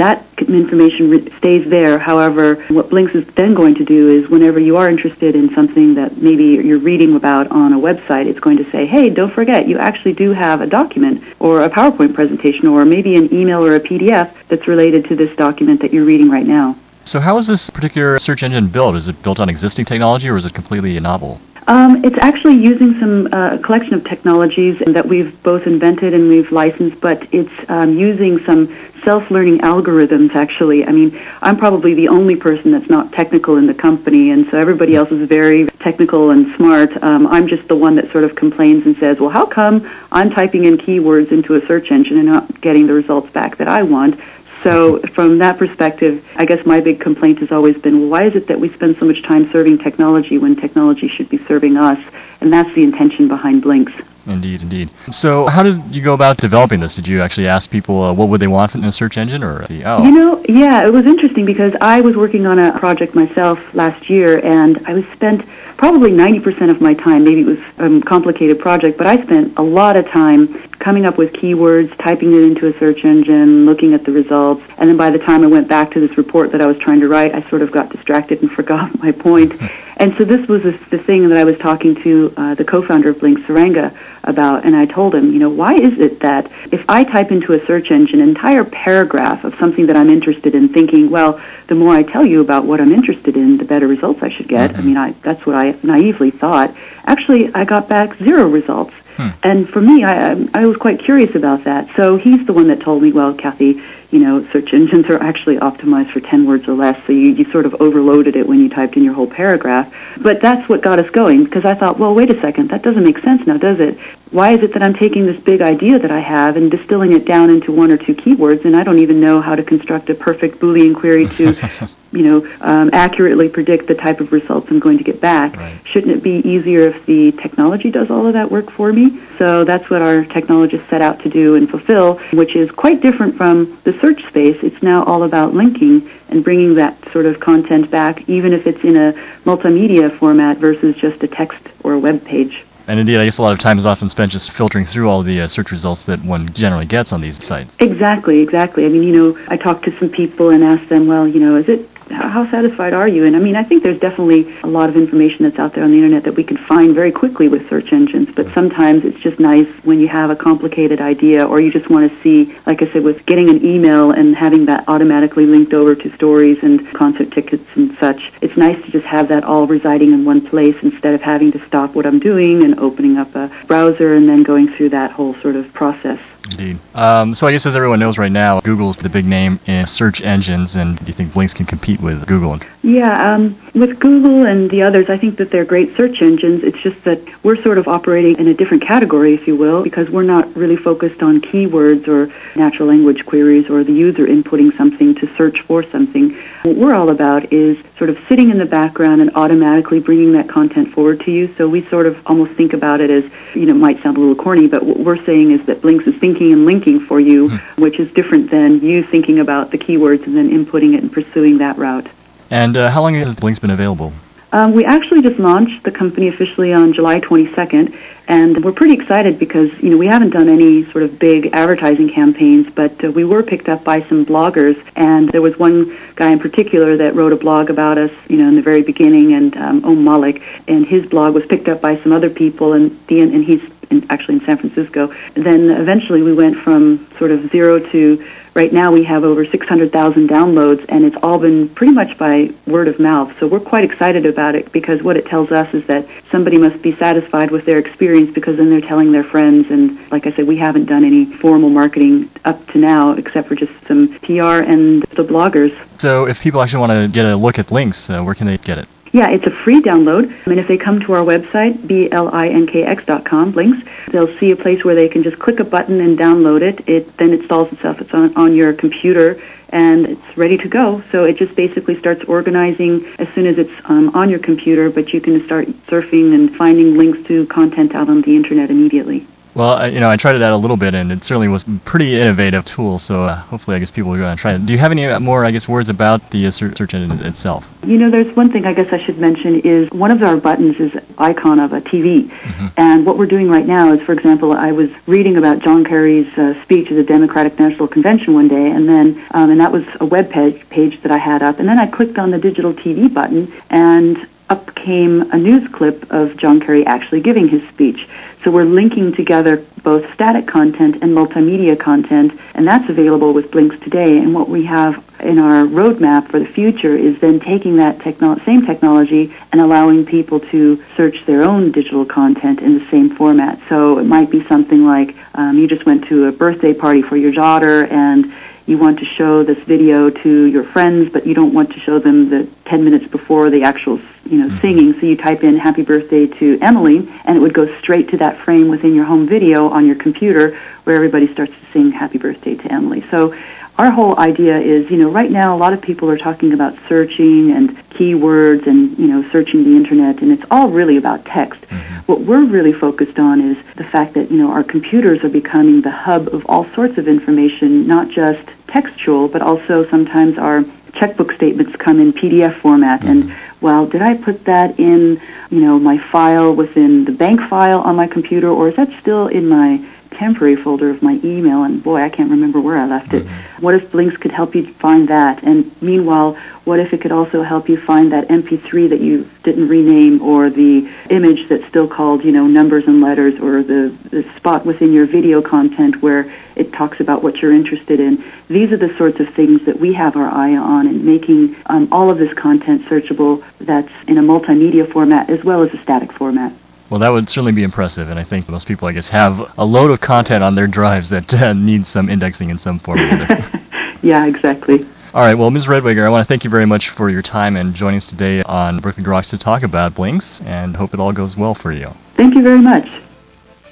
that 0.00 0.24
information 0.40 1.10
re- 1.10 1.30
stays 1.36 1.68
there. 1.68 1.98
However, 1.98 2.54
what 2.68 2.88
Blinkx 2.88 3.14
is 3.14 3.26
then 3.34 3.54
going 3.54 3.74
to 3.74 3.84
do 3.84 4.08
is 4.08 4.30
whenever 4.30 4.58
you 4.58 4.78
are 4.78 4.88
interested 4.88 5.36
in 5.36 5.54
something 5.54 5.94
that 5.94 6.16
maybe 6.16 6.44
you're 6.44 6.78
reading 6.78 7.14
about 7.14 7.48
on 7.50 7.74
a 7.74 7.78
website, 7.78 8.26
it's 8.26 8.40
going 8.40 8.56
to 8.56 8.70
say, 8.70 8.86
hey, 8.86 9.10
don't 9.10 9.32
forget, 9.32 9.68
you 9.68 9.76
actually 9.78 10.14
do 10.14 10.32
have 10.32 10.62
a 10.62 10.66
document 10.66 11.22
or 11.38 11.62
a 11.62 11.68
PowerPoint 11.68 12.14
presentation 12.14 12.66
or 12.66 12.86
maybe 12.86 13.14
an 13.14 13.32
email 13.32 13.64
or 13.64 13.76
a 13.76 13.80
PDF 13.80 14.32
that's 14.48 14.66
related 14.66 15.04
to 15.04 15.14
this 15.14 15.36
document 15.36 15.82
that 15.82 15.92
you're 15.92 16.06
reading 16.06 16.30
right 16.30 16.46
now. 16.46 16.74
So 17.04 17.20
how 17.20 17.36
is 17.38 17.46
this 17.46 17.68
particular 17.68 18.18
search 18.18 18.42
engine 18.42 18.68
built? 18.68 18.96
Is 18.96 19.08
it 19.08 19.22
built 19.22 19.38
on 19.38 19.50
existing 19.50 19.84
technology 19.84 20.28
or 20.28 20.36
is 20.38 20.46
it 20.46 20.54
completely 20.54 20.98
novel? 21.00 21.40
Um, 21.66 22.04
it's 22.04 22.16
actually 22.18 22.56
using 22.56 22.98
some 22.98 23.28
uh, 23.32 23.58
collection 23.58 23.94
of 23.94 24.04
technologies 24.04 24.82
that 24.86 25.06
we've 25.06 25.40
both 25.42 25.66
invented 25.66 26.14
and 26.14 26.28
we've 26.28 26.50
licensed, 26.50 27.00
but 27.00 27.26
it's 27.32 27.52
um, 27.68 27.96
using 27.96 28.38
some 28.44 28.74
self-learning 29.04 29.58
algorithms. 29.58 30.34
Actually, 30.34 30.84
I 30.84 30.92
mean, 30.92 31.18
I'm 31.42 31.56
probably 31.56 31.94
the 31.94 32.08
only 32.08 32.36
person 32.36 32.72
that's 32.72 32.90
not 32.90 33.12
technical 33.12 33.56
in 33.56 33.66
the 33.66 33.74
company, 33.74 34.30
and 34.30 34.48
so 34.50 34.58
everybody 34.58 34.96
else 34.96 35.10
is 35.10 35.28
very 35.28 35.66
technical 35.80 36.30
and 36.30 36.54
smart. 36.56 36.90
Um, 37.02 37.26
I'm 37.26 37.46
just 37.46 37.68
the 37.68 37.76
one 37.76 37.94
that 37.96 38.10
sort 38.10 38.24
of 38.24 38.34
complains 38.34 38.86
and 38.86 38.96
says, 38.96 39.20
"Well, 39.20 39.30
how 39.30 39.46
come 39.46 39.88
I'm 40.12 40.30
typing 40.30 40.64
in 40.64 40.76
keywords 40.78 41.30
into 41.30 41.54
a 41.54 41.66
search 41.66 41.90
engine 41.90 42.16
and 42.18 42.26
not 42.26 42.60
getting 42.60 42.86
the 42.86 42.94
results 42.94 43.30
back 43.30 43.56
that 43.58 43.68
I 43.68 43.82
want?" 43.82 44.18
So 44.62 45.00
from 45.14 45.38
that 45.38 45.58
perspective, 45.58 46.24
I 46.36 46.44
guess 46.44 46.64
my 46.66 46.80
big 46.80 47.00
complaint 47.00 47.38
has 47.38 47.50
always 47.50 47.78
been, 47.78 48.00
well, 48.00 48.10
why 48.10 48.24
is 48.24 48.34
it 48.34 48.46
that 48.48 48.60
we 48.60 48.72
spend 48.74 48.98
so 48.98 49.06
much 49.06 49.22
time 49.22 49.50
serving 49.50 49.78
technology 49.78 50.36
when 50.36 50.54
technology 50.54 51.08
should 51.08 51.30
be 51.30 51.38
serving 51.46 51.76
us? 51.76 51.98
And 52.40 52.52
that's 52.52 52.72
the 52.74 52.82
intention 52.82 53.28
behind 53.28 53.62
Blinkx. 53.62 54.04
Indeed, 54.26 54.62
indeed. 54.62 54.90
So, 55.12 55.46
how 55.46 55.62
did 55.62 55.94
you 55.94 56.02
go 56.02 56.14
about 56.14 56.36
developing 56.38 56.80
this? 56.80 56.94
Did 56.94 57.08
you 57.08 57.22
actually 57.22 57.48
ask 57.48 57.70
people 57.70 58.02
uh, 58.02 58.12
what 58.12 58.28
would 58.28 58.40
they 58.40 58.46
want 58.46 58.74
in 58.74 58.84
a 58.84 58.92
search 58.92 59.16
engine, 59.16 59.42
or 59.42 59.64
oh? 59.68 60.04
You 60.04 60.12
know, 60.12 60.44
yeah, 60.48 60.86
it 60.86 60.92
was 60.92 61.06
interesting 61.06 61.46
because 61.46 61.72
I 61.80 62.00
was 62.00 62.16
working 62.16 62.46
on 62.46 62.58
a 62.58 62.78
project 62.78 63.14
myself 63.14 63.58
last 63.74 64.10
year, 64.10 64.38
and 64.44 64.78
I 64.86 64.92
was 64.92 65.04
spent 65.14 65.44
probably 65.80 66.10
90% 66.10 66.70
of 66.70 66.82
my 66.82 66.92
time. 66.92 67.24
Maybe 67.24 67.40
it 67.40 67.46
was 67.46 67.58
a 67.78 68.04
complicated 68.04 68.58
project, 68.58 68.98
but 68.98 69.06
I 69.06 69.22
spent 69.22 69.56
a 69.56 69.62
lot 69.62 69.96
of 69.96 70.06
time 70.08 70.62
coming 70.78 71.06
up 71.06 71.16
with 71.16 71.32
keywords, 71.32 71.96
typing 71.96 72.34
it 72.34 72.42
into 72.42 72.66
a 72.66 72.78
search 72.78 73.04
engine, 73.04 73.64
looking 73.64 73.94
at 73.94 74.04
the 74.04 74.12
results, 74.12 74.62
and 74.76 74.90
then 74.90 74.98
by 74.98 75.10
the 75.10 75.18
time 75.18 75.42
I 75.42 75.46
went 75.46 75.68
back 75.68 75.90
to 75.92 76.00
this 76.00 76.18
report 76.18 76.52
that 76.52 76.60
I 76.60 76.66
was 76.66 76.76
trying 76.78 77.00
to 77.00 77.08
write, 77.08 77.34
I 77.34 77.48
sort 77.48 77.62
of 77.62 77.72
got 77.72 77.90
distracted 77.90 78.42
and 78.42 78.50
forgot 78.60 78.98
my 79.02 79.12
point. 79.12 79.54
and 79.96 80.14
so 80.18 80.24
this 80.24 80.46
was 80.48 80.62
the 80.62 80.98
thing 80.98 81.28
that 81.30 81.38
I 81.38 81.44
was 81.44 81.56
talking 81.58 81.94
to 82.02 82.34
uh, 82.36 82.54
the 82.54 82.64
co-founder 82.64 83.08
of 83.08 83.20
Blink, 83.20 83.38
Suranga, 83.40 83.96
about, 84.24 84.64
and 84.64 84.76
I 84.76 84.86
told 84.86 85.14
him, 85.14 85.32
you 85.32 85.38
know, 85.38 85.50
why 85.50 85.74
is 85.74 85.98
it 85.98 86.20
that 86.20 86.50
if 86.72 86.84
I 86.88 87.04
type 87.04 87.30
into 87.30 87.52
a 87.52 87.66
search 87.66 87.90
engine 87.90 88.20
an 88.20 88.28
entire 88.28 88.64
paragraph 88.64 89.44
of 89.44 89.54
something 89.58 89.86
that 89.86 89.96
I'm 89.96 90.10
interested 90.10 90.54
in, 90.54 90.68
thinking, 90.68 91.10
well, 91.10 91.40
the 91.68 91.74
more 91.74 91.94
I 91.94 92.02
tell 92.02 92.24
you 92.24 92.40
about 92.40 92.64
what 92.64 92.80
I'm 92.80 92.92
interested 92.92 93.36
in, 93.36 93.58
the 93.58 93.64
better 93.64 93.86
results 93.86 94.22
I 94.22 94.30
should 94.30 94.48
get. 94.48 94.70
Mm-hmm. 94.70 94.80
I 94.80 94.82
mean, 94.82 94.96
I, 94.96 95.12
that's 95.22 95.44
what 95.46 95.56
I 95.56 95.76
naively 95.82 96.30
thought. 96.30 96.74
Actually, 97.04 97.52
I 97.54 97.64
got 97.64 97.88
back 97.88 98.16
zero 98.18 98.48
results. 98.48 98.92
Hmm. 99.20 99.28
And 99.42 99.68
for 99.68 99.82
me, 99.82 100.02
I, 100.02 100.32
I 100.54 100.64
was 100.64 100.78
quite 100.78 100.98
curious 100.98 101.34
about 101.34 101.64
that. 101.64 101.94
So 101.94 102.16
he's 102.16 102.46
the 102.46 102.54
one 102.54 102.68
that 102.68 102.80
told 102.80 103.02
me, 103.02 103.12
well, 103.12 103.34
Kathy, 103.34 103.82
you 104.10 104.18
know, 104.18 104.46
search 104.50 104.72
engines 104.72 105.10
are 105.10 105.22
actually 105.22 105.56
optimized 105.56 106.10
for 106.12 106.20
10 106.20 106.46
words 106.46 106.66
or 106.66 106.72
less, 106.72 106.98
so 107.06 107.12
you, 107.12 107.28
you 107.28 107.44
sort 107.52 107.66
of 107.66 107.74
overloaded 107.82 108.34
it 108.34 108.48
when 108.48 108.60
you 108.60 108.70
typed 108.70 108.96
in 108.96 109.04
your 109.04 109.12
whole 109.12 109.26
paragraph. 109.26 109.92
But 110.22 110.40
that's 110.40 110.66
what 110.70 110.80
got 110.80 110.98
us 110.98 111.10
going, 111.10 111.44
because 111.44 111.66
I 111.66 111.74
thought, 111.74 111.98
well, 111.98 112.14
wait 112.14 112.30
a 112.30 112.40
second, 112.40 112.70
that 112.70 112.80
doesn't 112.82 113.04
make 113.04 113.18
sense 113.18 113.46
now, 113.46 113.58
does 113.58 113.78
it? 113.78 113.98
Why 114.30 114.54
is 114.54 114.62
it 114.62 114.72
that 114.72 114.82
I'm 114.82 114.94
taking 114.94 115.26
this 115.26 115.40
big 115.42 115.60
idea 115.60 115.98
that 115.98 116.10
I 116.10 116.20
have 116.20 116.56
and 116.56 116.70
distilling 116.70 117.12
it 117.12 117.26
down 117.26 117.50
into 117.50 117.72
one 117.72 117.90
or 117.90 117.98
two 117.98 118.14
keywords, 118.14 118.64
and 118.64 118.74
I 118.74 118.84
don't 118.84 119.00
even 119.00 119.20
know 119.20 119.42
how 119.42 119.54
to 119.54 119.62
construct 119.62 120.08
a 120.08 120.14
perfect 120.14 120.60
Boolean 120.60 120.98
query 120.98 121.26
to 121.36 121.90
you 122.12 122.22
know, 122.22 122.56
um, 122.60 122.90
accurately 122.92 123.48
predict 123.48 123.86
the 123.86 123.94
type 123.94 124.20
of 124.20 124.32
results 124.32 124.68
I'm 124.70 124.80
going 124.80 124.98
to 124.98 125.04
get 125.04 125.20
back. 125.20 125.56
Right. 125.56 125.80
Shouldn't 125.84 126.16
it 126.16 126.22
be 126.22 126.46
easier 126.48 126.88
if 126.88 127.06
the 127.06 127.32
technology 127.32 127.90
does 127.90 128.10
all 128.10 128.26
of 128.26 128.32
that 128.32 128.50
work 128.50 128.70
for 128.70 128.92
me? 128.92 129.20
So 129.38 129.64
that's 129.64 129.88
what 129.90 130.02
our 130.02 130.24
technologists 130.24 130.88
set 130.90 131.00
out 131.00 131.20
to 131.20 131.30
do 131.30 131.54
and 131.54 131.68
fulfill, 131.68 132.18
which 132.32 132.56
is 132.56 132.70
quite 132.70 133.00
different 133.00 133.36
from 133.36 133.80
the 133.84 133.92
search 134.00 134.26
space. 134.28 134.56
It's 134.62 134.82
now 134.82 135.04
all 135.04 135.22
about 135.22 135.54
linking 135.54 136.08
and 136.28 136.42
bringing 136.42 136.74
that 136.74 136.96
sort 137.12 137.26
of 137.26 137.40
content 137.40 137.90
back, 137.90 138.28
even 138.28 138.52
if 138.52 138.66
it's 138.66 138.82
in 138.84 138.96
a 138.96 139.12
multimedia 139.44 140.16
format 140.18 140.58
versus 140.58 140.96
just 140.96 141.22
a 141.22 141.28
text 141.28 141.60
or 141.84 141.94
a 141.94 141.98
web 141.98 142.24
page. 142.24 142.64
And 142.86 142.98
indeed, 142.98 143.18
I 143.18 143.24
guess 143.24 143.38
a 143.38 143.42
lot 143.42 143.52
of 143.52 143.60
time 143.60 143.78
is 143.78 143.86
often 143.86 144.10
spent 144.10 144.32
just 144.32 144.50
filtering 144.50 144.84
through 144.84 145.08
all 145.08 145.22
the 145.22 145.42
uh, 145.42 145.48
search 145.48 145.70
results 145.70 146.04
that 146.06 146.24
one 146.24 146.52
generally 146.54 146.86
gets 146.86 147.12
on 147.12 147.20
these 147.20 147.44
sites. 147.44 147.72
Exactly, 147.78 148.40
exactly. 148.40 148.84
I 148.84 148.88
mean, 148.88 149.04
you 149.04 149.14
know, 149.14 149.38
I 149.46 149.56
talked 149.56 149.84
to 149.84 149.96
some 150.00 150.08
people 150.08 150.50
and 150.50 150.64
asked 150.64 150.88
them, 150.88 151.06
well, 151.06 151.28
you 151.28 151.38
know, 151.38 151.54
is 151.54 151.68
it 151.68 151.88
how 152.10 152.50
satisfied 152.50 152.92
are 152.92 153.08
you? 153.08 153.24
And 153.24 153.36
I 153.36 153.38
mean, 153.38 153.56
I 153.56 153.64
think 153.64 153.82
there's 153.82 154.00
definitely 154.00 154.52
a 154.62 154.66
lot 154.66 154.88
of 154.88 154.96
information 154.96 155.44
that's 155.44 155.58
out 155.58 155.74
there 155.74 155.84
on 155.84 155.90
the 155.90 155.96
internet 155.96 156.24
that 156.24 156.34
we 156.34 156.44
could 156.44 156.58
find 156.58 156.94
very 156.94 157.12
quickly 157.12 157.48
with 157.48 157.68
search 157.68 157.92
engines, 157.92 158.28
but 158.34 158.52
sometimes 158.52 159.04
it's 159.04 159.20
just 159.20 159.38
nice 159.38 159.68
when 159.84 160.00
you 160.00 160.08
have 160.08 160.30
a 160.30 160.36
complicated 160.36 161.00
idea 161.00 161.46
or 161.46 161.60
you 161.60 161.70
just 161.70 161.88
want 161.90 162.10
to 162.10 162.22
see, 162.22 162.56
like 162.66 162.82
I 162.82 162.92
said, 162.92 163.02
with 163.02 163.24
getting 163.26 163.48
an 163.48 163.64
email 163.64 164.10
and 164.10 164.34
having 164.34 164.66
that 164.66 164.88
automatically 164.88 165.46
linked 165.46 165.72
over 165.72 165.94
to 165.94 166.14
stories 166.14 166.58
and 166.62 166.86
concert 166.92 167.30
tickets 167.30 167.66
and 167.74 167.96
such. 167.98 168.32
It's 168.40 168.56
nice 168.56 168.82
to 168.84 168.90
just 168.90 169.06
have 169.06 169.28
that 169.28 169.44
all 169.44 169.66
residing 169.66 170.12
in 170.12 170.24
one 170.24 170.46
place 170.46 170.76
instead 170.82 171.14
of 171.14 171.22
having 171.22 171.52
to 171.52 171.66
stop 171.66 171.94
what 171.94 172.06
I'm 172.06 172.20
doing 172.20 172.64
and 172.64 172.78
opening 172.78 173.16
up 173.16 173.34
a 173.34 173.50
browser 173.66 174.14
and 174.14 174.28
then 174.28 174.42
going 174.42 174.68
through 174.68 174.90
that 174.90 175.10
whole 175.12 175.34
sort 175.36 175.56
of 175.56 175.72
process. 175.72 176.20
Indeed. 176.44 176.78
Um, 176.94 177.34
so 177.34 177.46
I 177.46 177.52
guess 177.52 177.66
as 177.66 177.76
everyone 177.76 178.00
knows 178.00 178.18
right 178.18 178.32
now, 178.32 178.60
Google's 178.60 178.96
the 178.96 179.08
big 179.08 179.24
name 179.24 179.60
in 179.66 179.86
search 179.86 180.20
engines, 180.22 180.76
and 180.76 180.98
do 180.98 181.04
you 181.06 181.12
think 181.12 181.32
Blinkx 181.32 181.54
can 181.54 181.66
compete 181.66 182.00
with 182.00 182.26
Google? 182.26 182.58
Yeah, 182.82 183.34
um, 183.34 183.60
with 183.74 183.98
Google 184.00 184.46
and 184.46 184.70
the 184.70 184.82
others, 184.82 185.10
I 185.10 185.18
think 185.18 185.36
that 185.38 185.50
they're 185.50 185.64
great 185.64 185.94
search 185.96 186.22
engines. 186.22 186.64
It's 186.64 186.78
just 186.78 187.02
that 187.04 187.20
we're 187.44 187.60
sort 187.62 187.78
of 187.78 187.86
operating 187.86 188.38
in 188.38 188.48
a 188.48 188.54
different 188.54 188.82
category, 188.82 189.34
if 189.34 189.46
you 189.46 189.54
will, 189.54 189.82
because 189.82 190.08
we're 190.08 190.22
not 190.22 190.54
really 190.56 190.76
focused 190.76 191.22
on 191.22 191.40
keywords 191.40 192.08
or 192.08 192.32
natural 192.56 192.88
language 192.88 193.26
queries 193.26 193.68
or 193.68 193.84
the 193.84 193.92
user 193.92 194.26
inputting 194.26 194.76
something 194.76 195.14
to 195.16 195.26
search 195.36 195.60
for 195.62 195.82
something. 195.90 196.36
What 196.62 196.76
we're 196.76 196.94
all 196.94 197.10
about 197.10 197.52
is 197.52 197.78
sort 197.98 198.10
of 198.10 198.18
sitting 198.28 198.50
in 198.50 198.58
the 198.58 198.64
background 198.64 199.20
and 199.20 199.30
automatically 199.34 200.00
bringing 200.00 200.32
that 200.32 200.48
content 200.48 200.92
forward 200.92 201.20
to 201.20 201.30
you. 201.30 201.54
So 201.56 201.68
we 201.68 201.86
sort 201.88 202.06
of 202.06 202.16
almost 202.26 202.52
think 202.52 202.72
about 202.72 203.00
it 203.00 203.10
as, 203.10 203.24
you 203.54 203.66
know, 203.66 203.72
it 203.72 203.78
might 203.78 204.02
sound 204.02 204.16
a 204.16 204.20
little 204.20 204.34
corny, 204.34 204.66
but 204.66 204.84
what 204.84 204.98
we're 204.98 205.22
saying 205.24 205.50
is 205.50 205.64
that 205.66 205.82
Blinkx 205.82 206.08
is 206.08 206.18
thinking 206.30 206.52
and 206.52 206.64
linking 206.64 207.00
for 207.00 207.18
you, 207.18 207.48
mm-hmm. 207.48 207.82
which 207.82 207.98
is 207.98 208.12
different 208.12 208.50
than 208.50 208.80
you 208.80 209.02
thinking 209.02 209.38
about 209.38 209.70
the 209.70 209.78
keywords 209.78 210.24
and 210.26 210.36
then 210.36 210.48
inputting 210.48 210.94
it 210.94 211.02
and 211.02 211.12
pursuing 211.12 211.58
that 211.58 211.76
route. 211.76 212.08
And 212.50 212.76
uh, 212.76 212.90
how 212.90 213.02
long 213.02 213.14
has 213.14 213.34
Blinkx 213.34 213.60
been 213.60 213.70
available? 213.70 214.12
Um, 214.52 214.74
we 214.74 214.84
actually 214.84 215.22
just 215.22 215.38
launched 215.38 215.84
the 215.84 215.92
company 215.92 216.26
officially 216.26 216.72
on 216.72 216.92
July 216.92 217.20
22nd, 217.20 217.96
and 218.26 218.64
we're 218.64 218.72
pretty 218.72 218.94
excited 218.94 219.38
because 219.38 219.70
you 219.80 219.90
know 219.90 219.96
we 219.96 220.08
haven't 220.08 220.30
done 220.30 220.48
any 220.48 220.90
sort 220.90 221.04
of 221.04 221.20
big 221.20 221.50
advertising 221.52 222.10
campaigns, 222.12 222.68
but 222.74 223.04
uh, 223.04 223.12
we 223.12 223.24
were 223.24 223.44
picked 223.44 223.68
up 223.68 223.84
by 223.84 224.02
some 224.08 224.26
bloggers, 224.26 224.76
and 224.96 225.28
there 225.28 225.40
was 225.40 225.56
one 225.56 225.96
guy 226.16 226.32
in 226.32 226.40
particular 226.40 226.96
that 226.96 227.14
wrote 227.14 227.32
a 227.32 227.36
blog 227.36 227.70
about 227.70 227.96
us, 227.96 228.10
you 228.26 228.38
know, 228.38 228.48
in 228.48 228.56
the 228.56 228.62
very 228.62 228.82
beginning, 228.82 229.34
and 229.34 229.56
um, 229.56 229.84
Om 229.84 230.02
Malik, 230.02 230.42
and 230.66 230.84
his 230.84 231.06
blog 231.06 231.32
was 231.32 231.46
picked 231.46 231.68
up 231.68 231.80
by 231.80 232.02
some 232.02 232.10
other 232.10 232.30
people, 232.30 232.72
and 232.72 232.98
the 233.06 233.20
and 233.20 233.44
he's 233.44 233.62
in, 233.90 234.06
actually 234.10 234.36
in 234.36 234.44
San 234.44 234.58
Francisco. 234.58 235.12
Then 235.34 235.70
eventually 235.70 236.22
we 236.22 236.32
went 236.32 236.56
from 236.58 237.06
sort 237.18 237.30
of 237.30 237.50
zero 237.50 237.78
to 237.92 238.24
Right 238.54 238.72
now 238.72 238.90
we 238.90 239.04
have 239.04 239.22
over 239.22 239.46
600,000 239.46 240.28
downloads 240.28 240.84
and 240.88 241.04
it's 241.04 241.16
all 241.22 241.38
been 241.38 241.68
pretty 241.68 241.92
much 241.92 242.18
by 242.18 242.50
word 242.66 242.88
of 242.88 242.98
mouth. 242.98 243.32
So 243.38 243.46
we're 243.46 243.60
quite 243.60 243.84
excited 243.84 244.26
about 244.26 244.56
it 244.56 244.72
because 244.72 245.02
what 245.02 245.16
it 245.16 245.26
tells 245.26 245.52
us 245.52 245.72
is 245.72 245.86
that 245.86 246.06
somebody 246.32 246.58
must 246.58 246.82
be 246.82 246.94
satisfied 246.96 247.52
with 247.52 247.64
their 247.64 247.78
experience 247.78 248.32
because 248.34 248.56
then 248.56 248.68
they're 248.68 248.80
telling 248.80 249.12
their 249.12 249.22
friends 249.22 249.70
and 249.70 249.98
like 250.10 250.26
I 250.26 250.32
said, 250.32 250.48
we 250.48 250.56
haven't 250.56 250.86
done 250.86 251.04
any 251.04 251.26
formal 251.36 251.70
marketing 251.70 252.28
up 252.44 252.66
to 252.68 252.78
now 252.78 253.12
except 253.12 253.46
for 253.46 253.54
just 253.54 253.72
some 253.86 254.18
PR 254.20 254.62
and 254.66 255.02
the 255.16 255.22
bloggers. 255.22 255.72
So 256.00 256.26
if 256.26 256.40
people 256.40 256.60
actually 256.60 256.80
want 256.80 256.92
to 256.92 257.08
get 257.08 257.26
a 257.26 257.36
look 257.36 257.58
at 257.58 257.70
links, 257.70 258.10
uh, 258.10 258.22
where 258.22 258.34
can 258.34 258.48
they 258.48 258.58
get 258.58 258.78
it? 258.78 258.88
Yeah, 259.12 259.30
it's 259.30 259.46
a 259.46 259.50
free 259.50 259.80
download. 259.82 260.32
And 260.46 260.60
if 260.60 260.68
they 260.68 260.78
come 260.78 261.00
to 261.00 261.12
our 261.14 261.24
website, 261.24 261.78
blinkx.com, 261.86 263.52
links, 263.52 263.88
they'll 264.12 264.38
see 264.38 264.52
a 264.52 264.56
place 264.56 264.84
where 264.84 264.94
they 264.94 265.08
can 265.08 265.22
just 265.22 265.38
click 265.38 265.58
a 265.58 265.64
button 265.64 266.00
and 266.00 266.16
download 266.18 266.62
it. 266.62 266.88
It 266.88 267.16
then 267.16 267.32
installs 267.32 267.72
itself. 267.72 268.00
It's 268.00 268.14
on, 268.14 268.36
on 268.36 268.54
your 268.54 268.72
computer 268.72 269.40
and 269.70 270.06
it's 270.06 270.36
ready 270.36 270.56
to 270.58 270.68
go. 270.68 271.02
So 271.10 271.24
it 271.24 271.36
just 271.36 271.54
basically 271.54 271.98
starts 271.98 272.24
organizing 272.24 273.06
as 273.18 273.28
soon 273.34 273.46
as 273.46 273.58
it's 273.58 273.72
um, 273.84 274.10
on 274.14 274.28
your 274.30 274.40
computer, 274.40 274.90
but 274.90 275.12
you 275.12 275.20
can 275.20 275.44
start 275.44 275.68
surfing 275.86 276.34
and 276.34 276.54
finding 276.56 276.96
links 276.96 277.26
to 277.28 277.46
content 277.46 277.94
out 277.94 278.08
on 278.08 278.22
the 278.22 278.36
internet 278.36 278.70
immediately. 278.70 279.26
Well, 279.54 279.70
I, 279.70 279.88
you 279.88 280.00
know, 280.00 280.08
I 280.08 280.16
tried 280.16 280.36
it 280.36 280.42
out 280.42 280.52
a 280.52 280.56
little 280.56 280.76
bit, 280.76 280.94
and 280.94 281.10
it 281.10 281.24
certainly 281.24 281.48
was 281.48 281.64
a 281.64 281.80
pretty 281.84 282.20
innovative 282.20 282.64
tool. 282.64 282.98
So 282.98 283.24
uh, 283.24 283.36
hopefully, 283.36 283.76
I 283.76 283.80
guess 283.80 283.90
people 283.90 284.12
are 284.14 284.18
going 284.18 284.36
to 284.36 284.40
try 284.40 284.54
it. 284.54 284.64
Do 284.64 284.72
you 284.72 284.78
have 284.78 284.92
any 284.92 285.18
more, 285.18 285.44
I 285.44 285.50
guess, 285.50 285.66
words 285.66 285.88
about 285.88 286.30
the 286.30 286.46
uh, 286.46 286.50
search 286.50 286.80
engine 286.80 287.12
itself? 287.24 287.64
You 287.84 287.98
know, 287.98 288.10
there's 288.10 288.34
one 288.36 288.52
thing 288.52 288.66
I 288.66 288.72
guess 288.72 288.92
I 288.92 289.04
should 289.04 289.18
mention 289.18 289.60
is 289.60 289.90
one 289.90 290.10
of 290.10 290.22
our 290.22 290.36
buttons 290.36 290.78
is 290.78 290.92
icon 291.18 291.58
of 291.58 291.72
a 291.72 291.80
TV, 291.80 292.28
mm-hmm. 292.28 292.66
and 292.76 293.04
what 293.04 293.18
we're 293.18 293.26
doing 293.26 293.48
right 293.50 293.66
now 293.66 293.92
is, 293.92 294.00
for 294.02 294.12
example, 294.12 294.52
I 294.52 294.70
was 294.70 294.90
reading 295.06 295.36
about 295.36 295.60
John 295.60 295.84
Kerry's 295.84 296.32
uh, 296.38 296.60
speech 296.62 296.90
at 296.90 296.96
the 296.96 297.02
Democratic 297.02 297.58
National 297.58 297.88
Convention 297.88 298.34
one 298.34 298.48
day, 298.48 298.70
and 298.70 298.88
then 298.88 299.26
um, 299.32 299.50
and 299.50 299.60
that 299.60 299.72
was 299.72 299.84
a 300.00 300.06
web 300.06 300.30
page, 300.30 300.68
page 300.70 301.00
that 301.02 301.10
I 301.10 301.18
had 301.18 301.42
up, 301.42 301.58
and 301.58 301.68
then 301.68 301.78
I 301.78 301.86
clicked 301.86 302.18
on 302.18 302.30
the 302.30 302.38
digital 302.38 302.72
TV 302.72 303.12
button, 303.12 303.52
and 303.70 304.28
up 304.50 304.74
came 304.74 305.22
a 305.32 305.38
news 305.38 305.66
clip 305.72 306.10
of 306.10 306.36
John 306.36 306.60
Kerry 306.60 306.84
actually 306.84 307.20
giving 307.20 307.48
his 307.48 307.66
speech. 307.68 308.06
So 308.42 308.50
we're 308.50 308.64
linking 308.64 309.12
together 309.12 309.64
both 309.82 310.12
static 310.12 310.46
content 310.46 310.96
and 311.02 311.14
multimedia 311.14 311.78
content, 311.78 312.38
and 312.54 312.66
that's 312.66 312.88
available 312.88 313.32
with 313.32 313.50
Blinkx 313.50 313.82
today. 313.84 314.18
And 314.18 314.34
what 314.34 314.48
we 314.48 314.64
have 314.64 315.02
in 315.20 315.38
our 315.38 315.66
roadmap 315.66 316.30
for 316.30 316.38
the 316.38 316.46
future 316.46 316.96
is 316.96 317.20
then 317.20 317.38
taking 317.38 317.76
that 317.76 318.02
same 318.44 318.66
technology 318.66 319.34
and 319.52 319.60
allowing 319.60 320.04
people 320.06 320.40
to 320.40 320.82
search 320.96 321.24
their 321.26 321.42
own 321.42 321.70
digital 321.70 322.04
content 322.04 322.60
in 322.60 322.78
the 322.78 322.90
same 322.90 323.14
format. 323.14 323.60
So 323.68 323.98
it 323.98 324.04
might 324.04 324.30
be 324.30 324.44
something 324.46 324.84
like 324.86 325.14
um, 325.34 325.58
you 325.58 325.68
just 325.68 325.84
went 325.86 326.06
to 326.08 326.26
a 326.26 326.32
birthday 326.32 326.74
party 326.74 327.02
for 327.02 327.16
your 327.16 327.32
daughter 327.32 327.84
and 327.86 328.32
you 328.70 328.78
want 328.78 329.00
to 329.00 329.04
show 329.04 329.42
this 329.42 329.58
video 329.64 330.10
to 330.10 330.44
your 330.44 330.62
friends, 330.62 331.10
but 331.12 331.26
you 331.26 331.34
don't 331.34 331.52
want 331.52 331.72
to 331.72 331.80
show 331.80 331.98
them 331.98 332.30
the 332.30 332.48
10 332.66 332.84
minutes 332.84 333.04
before 333.08 333.50
the 333.50 333.64
actual 333.64 334.00
you 334.24 334.38
know, 334.38 334.46
mm-hmm. 334.46 334.60
singing. 334.60 334.92
So 335.00 335.06
you 335.06 335.16
type 335.16 335.42
in 335.42 335.56
happy 335.56 335.82
birthday 335.82 336.28
to 336.28 336.56
Emily 336.62 336.98
and 337.24 337.36
it 337.36 337.40
would 337.40 337.52
go 337.52 337.66
straight 337.80 338.08
to 338.10 338.16
that 338.18 338.38
frame 338.44 338.68
within 338.68 338.94
your 338.94 339.04
home 339.04 339.26
video 339.26 339.68
on 339.68 339.86
your 339.86 339.96
computer 339.96 340.56
where 340.84 340.94
everybody 340.94 341.32
starts 341.32 341.52
to 341.52 341.72
sing 341.72 341.90
happy 341.90 342.18
birthday 342.18 342.54
to 342.54 342.72
Emily. 342.72 343.04
So 343.10 343.34
our 343.76 343.90
whole 343.90 344.18
idea 344.18 344.58
is, 344.60 344.90
you 344.90 344.98
know, 344.98 345.10
right 345.10 345.30
now 345.30 345.56
a 345.56 345.58
lot 345.58 345.72
of 345.72 345.80
people 345.80 346.10
are 346.10 346.18
talking 346.18 346.52
about 346.52 346.78
searching 346.86 347.50
and 347.50 347.76
keywords 347.90 348.66
and, 348.66 348.96
you 348.98 349.06
know, 349.06 349.28
searching 349.30 349.64
the 349.64 349.74
internet 349.74 350.20
and 350.22 350.30
it's 350.30 350.44
all 350.50 350.68
really 350.68 350.96
about 350.96 351.24
text. 351.24 351.62
Mm-hmm. 351.62 351.94
What 352.00 352.20
we're 352.20 352.44
really 352.44 352.72
focused 352.72 353.18
on 353.18 353.40
is 353.40 353.56
the 353.76 353.84
fact 353.84 354.14
that, 354.14 354.30
you 354.30 354.36
know, 354.36 354.52
our 354.52 354.62
computers 354.62 355.24
are 355.24 355.28
becoming 355.28 355.80
the 355.80 355.90
hub 355.90 356.28
of 356.28 356.44
all 356.46 356.66
sorts 356.74 356.98
of 356.98 357.08
information, 357.08 357.86
not 357.86 358.10
just 358.10 358.46
textual, 358.70 359.28
but 359.28 359.42
also 359.42 359.88
sometimes 359.88 360.38
our 360.38 360.64
checkbook 360.94 361.32
statements 361.32 361.74
come 361.76 362.00
in 362.00 362.12
PDF 362.12 362.60
format 362.60 363.00
mm-hmm. 363.00 363.30
and 363.30 363.36
well, 363.60 363.86
did 363.86 364.00
I 364.00 364.16
put 364.16 364.44
that 364.46 364.78
in, 364.78 365.20
you 365.50 365.60
know, 365.60 365.78
my 365.78 365.98
file 365.98 366.54
within 366.54 367.04
the 367.04 367.12
bank 367.12 367.40
file 367.42 367.80
on 367.80 367.94
my 367.94 368.06
computer, 368.06 368.48
or 368.48 368.68
is 368.68 368.76
that 368.76 368.88
still 369.00 369.26
in 369.26 369.48
my 369.48 369.86
temporary 370.12 370.56
folder 370.56 370.90
of 370.90 371.02
my 371.02 371.20
email, 371.24 371.64
and 371.64 371.82
boy, 371.82 372.02
I 372.02 372.08
can't 372.08 372.30
remember 372.30 372.60
where 372.60 372.78
I 372.78 372.86
left 372.86 373.12
it. 373.12 373.24
Mm-hmm. 373.24 373.62
What 373.62 373.74
if 373.74 373.90
Blinkx 373.90 374.20
could 374.20 374.32
help 374.32 374.54
you 374.54 374.72
find 374.74 375.08
that? 375.08 375.42
And 375.42 375.70
meanwhile, 375.82 376.38
what 376.64 376.80
if 376.80 376.92
it 376.92 377.00
could 377.00 377.12
also 377.12 377.42
help 377.42 377.68
you 377.68 377.80
find 377.80 378.12
that 378.12 378.28
MP3 378.28 378.88
that 378.90 379.00
you 379.00 379.28
didn't 379.44 379.68
rename, 379.68 380.20
or 380.22 380.50
the 380.50 380.90
image 381.10 381.48
that's 381.48 381.66
still 381.66 381.88
called, 381.88 382.24
you 382.24 382.32
know, 382.32 382.46
numbers 382.46 382.84
and 382.86 383.00
letters, 383.00 383.38
or 383.40 383.62
the, 383.62 383.96
the 384.10 384.22
spot 384.36 384.66
within 384.66 384.92
your 384.92 385.06
video 385.06 385.40
content 385.40 386.02
where 386.02 386.30
it 386.56 386.72
talks 386.72 387.00
about 387.00 387.22
what 387.22 387.36
you're 387.38 387.52
interested 387.52 388.00
in? 388.00 388.22
These 388.48 388.72
are 388.72 388.76
the 388.76 388.94
sorts 388.96 389.20
of 389.20 389.32
things 389.34 389.64
that 389.66 389.80
we 389.80 389.94
have 389.94 390.16
our 390.16 390.28
eye 390.28 390.56
on 390.56 390.86
in 390.86 391.06
making 391.06 391.56
um, 391.66 391.88
all 391.92 392.10
of 392.10 392.18
this 392.18 392.34
content 392.34 392.82
searchable 392.86 393.44
that's 393.60 393.92
in 394.08 394.18
a 394.18 394.22
multimedia 394.22 394.90
format 394.90 395.30
as 395.30 395.42
well 395.44 395.62
as 395.62 395.72
a 395.72 395.82
static 395.82 396.12
format. 396.12 396.52
Well, 396.90 396.98
that 396.98 397.10
would 397.10 397.30
certainly 397.30 397.52
be 397.52 397.62
impressive, 397.62 398.10
and 398.10 398.18
I 398.18 398.24
think 398.24 398.48
most 398.48 398.66
people, 398.66 398.88
I 398.88 398.92
guess, 398.92 399.08
have 399.08 399.52
a 399.56 399.64
load 399.64 399.92
of 399.92 400.00
content 400.00 400.42
on 400.42 400.56
their 400.56 400.66
drives 400.66 401.08
that 401.10 401.32
uh, 401.32 401.52
needs 401.52 401.88
some 401.88 402.08
indexing 402.08 402.50
in 402.50 402.58
some 402.58 402.80
form 402.80 402.98
or 402.98 403.08
other. 403.12 403.50
yeah, 404.02 404.26
exactly. 404.26 404.84
All 405.14 405.22
right, 405.22 405.34
well, 405.34 405.52
Ms. 405.52 405.66
Ritwager, 405.66 406.04
I 406.04 406.08
want 406.08 406.26
to 406.26 406.28
thank 406.28 406.42
you 406.42 406.50
very 406.50 406.66
much 406.66 406.90
for 406.90 407.08
your 407.08 407.22
time 407.22 407.56
and 407.56 407.74
joining 407.74 407.98
us 407.98 408.06
today 408.06 408.42
on 408.42 408.80
Berkeley 408.80 409.04
Groks 409.04 409.30
to 409.30 409.38
talk 409.38 409.62
about 409.62 409.94
Blinkx, 409.94 410.44
and 410.44 410.74
hope 410.76 410.92
it 410.92 410.98
all 410.98 411.12
goes 411.12 411.36
well 411.36 411.54
for 411.54 411.72
you. 411.72 411.92
Thank 412.16 412.34
you 412.34 412.42
very 412.42 412.60
much. 412.60 412.88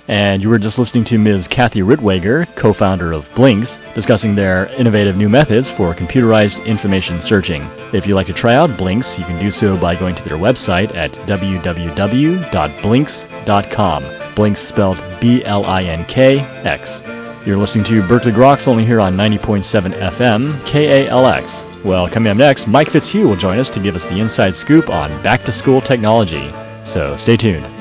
And 0.08 0.42
you 0.42 0.48
were 0.48 0.58
just 0.58 0.78
listening 0.78 1.04
to 1.04 1.18
Ms. 1.18 1.46
Kathy 1.48 1.82
Ritwager, 1.82 2.46
co-founder 2.56 3.12
of 3.12 3.26
Blinkx, 3.34 3.76
discussing 3.94 4.34
their 4.34 4.68
innovative 4.68 5.16
new 5.16 5.28
methods 5.28 5.70
for 5.70 5.94
computerized 5.94 6.64
information 6.64 7.20
searching. 7.20 7.60
If 7.92 8.06
you'd 8.06 8.14
like 8.14 8.28
to 8.28 8.32
try 8.32 8.54
out 8.54 8.70
Blinkx, 8.70 9.18
you 9.18 9.26
can 9.26 9.38
do 9.38 9.50
so 9.50 9.76
by 9.76 9.94
going 9.94 10.16
to 10.16 10.24
their 10.24 10.38
website 10.38 10.94
at 10.94 11.12
www.blinkx.com. 11.12 14.02
Blinkx 14.34 14.58
spelled 14.58 14.96
B-L-I-N-K-X. 15.20 17.02
You're 17.46 17.58
listening 17.58 17.84
to 17.84 18.08
Berkeley 18.08 18.32
Groks 18.32 18.66
only 18.66 18.86
here 18.86 19.00
on 19.00 19.14
90.7 19.14 19.92
FM, 19.92 20.58
KALX. 20.62 21.84
Well, 21.84 22.08
coming 22.08 22.30
up 22.30 22.38
next, 22.38 22.66
Mike 22.66 22.90
Fitzhugh 22.90 23.28
will 23.28 23.36
join 23.36 23.58
us 23.58 23.68
to 23.70 23.80
give 23.80 23.94
us 23.94 24.04
the 24.04 24.18
inside 24.18 24.56
scoop 24.56 24.88
on 24.88 25.22
back-to-school 25.22 25.82
technology. 25.82 26.50
So 26.84 27.14
stay 27.16 27.36
tuned. 27.36 27.77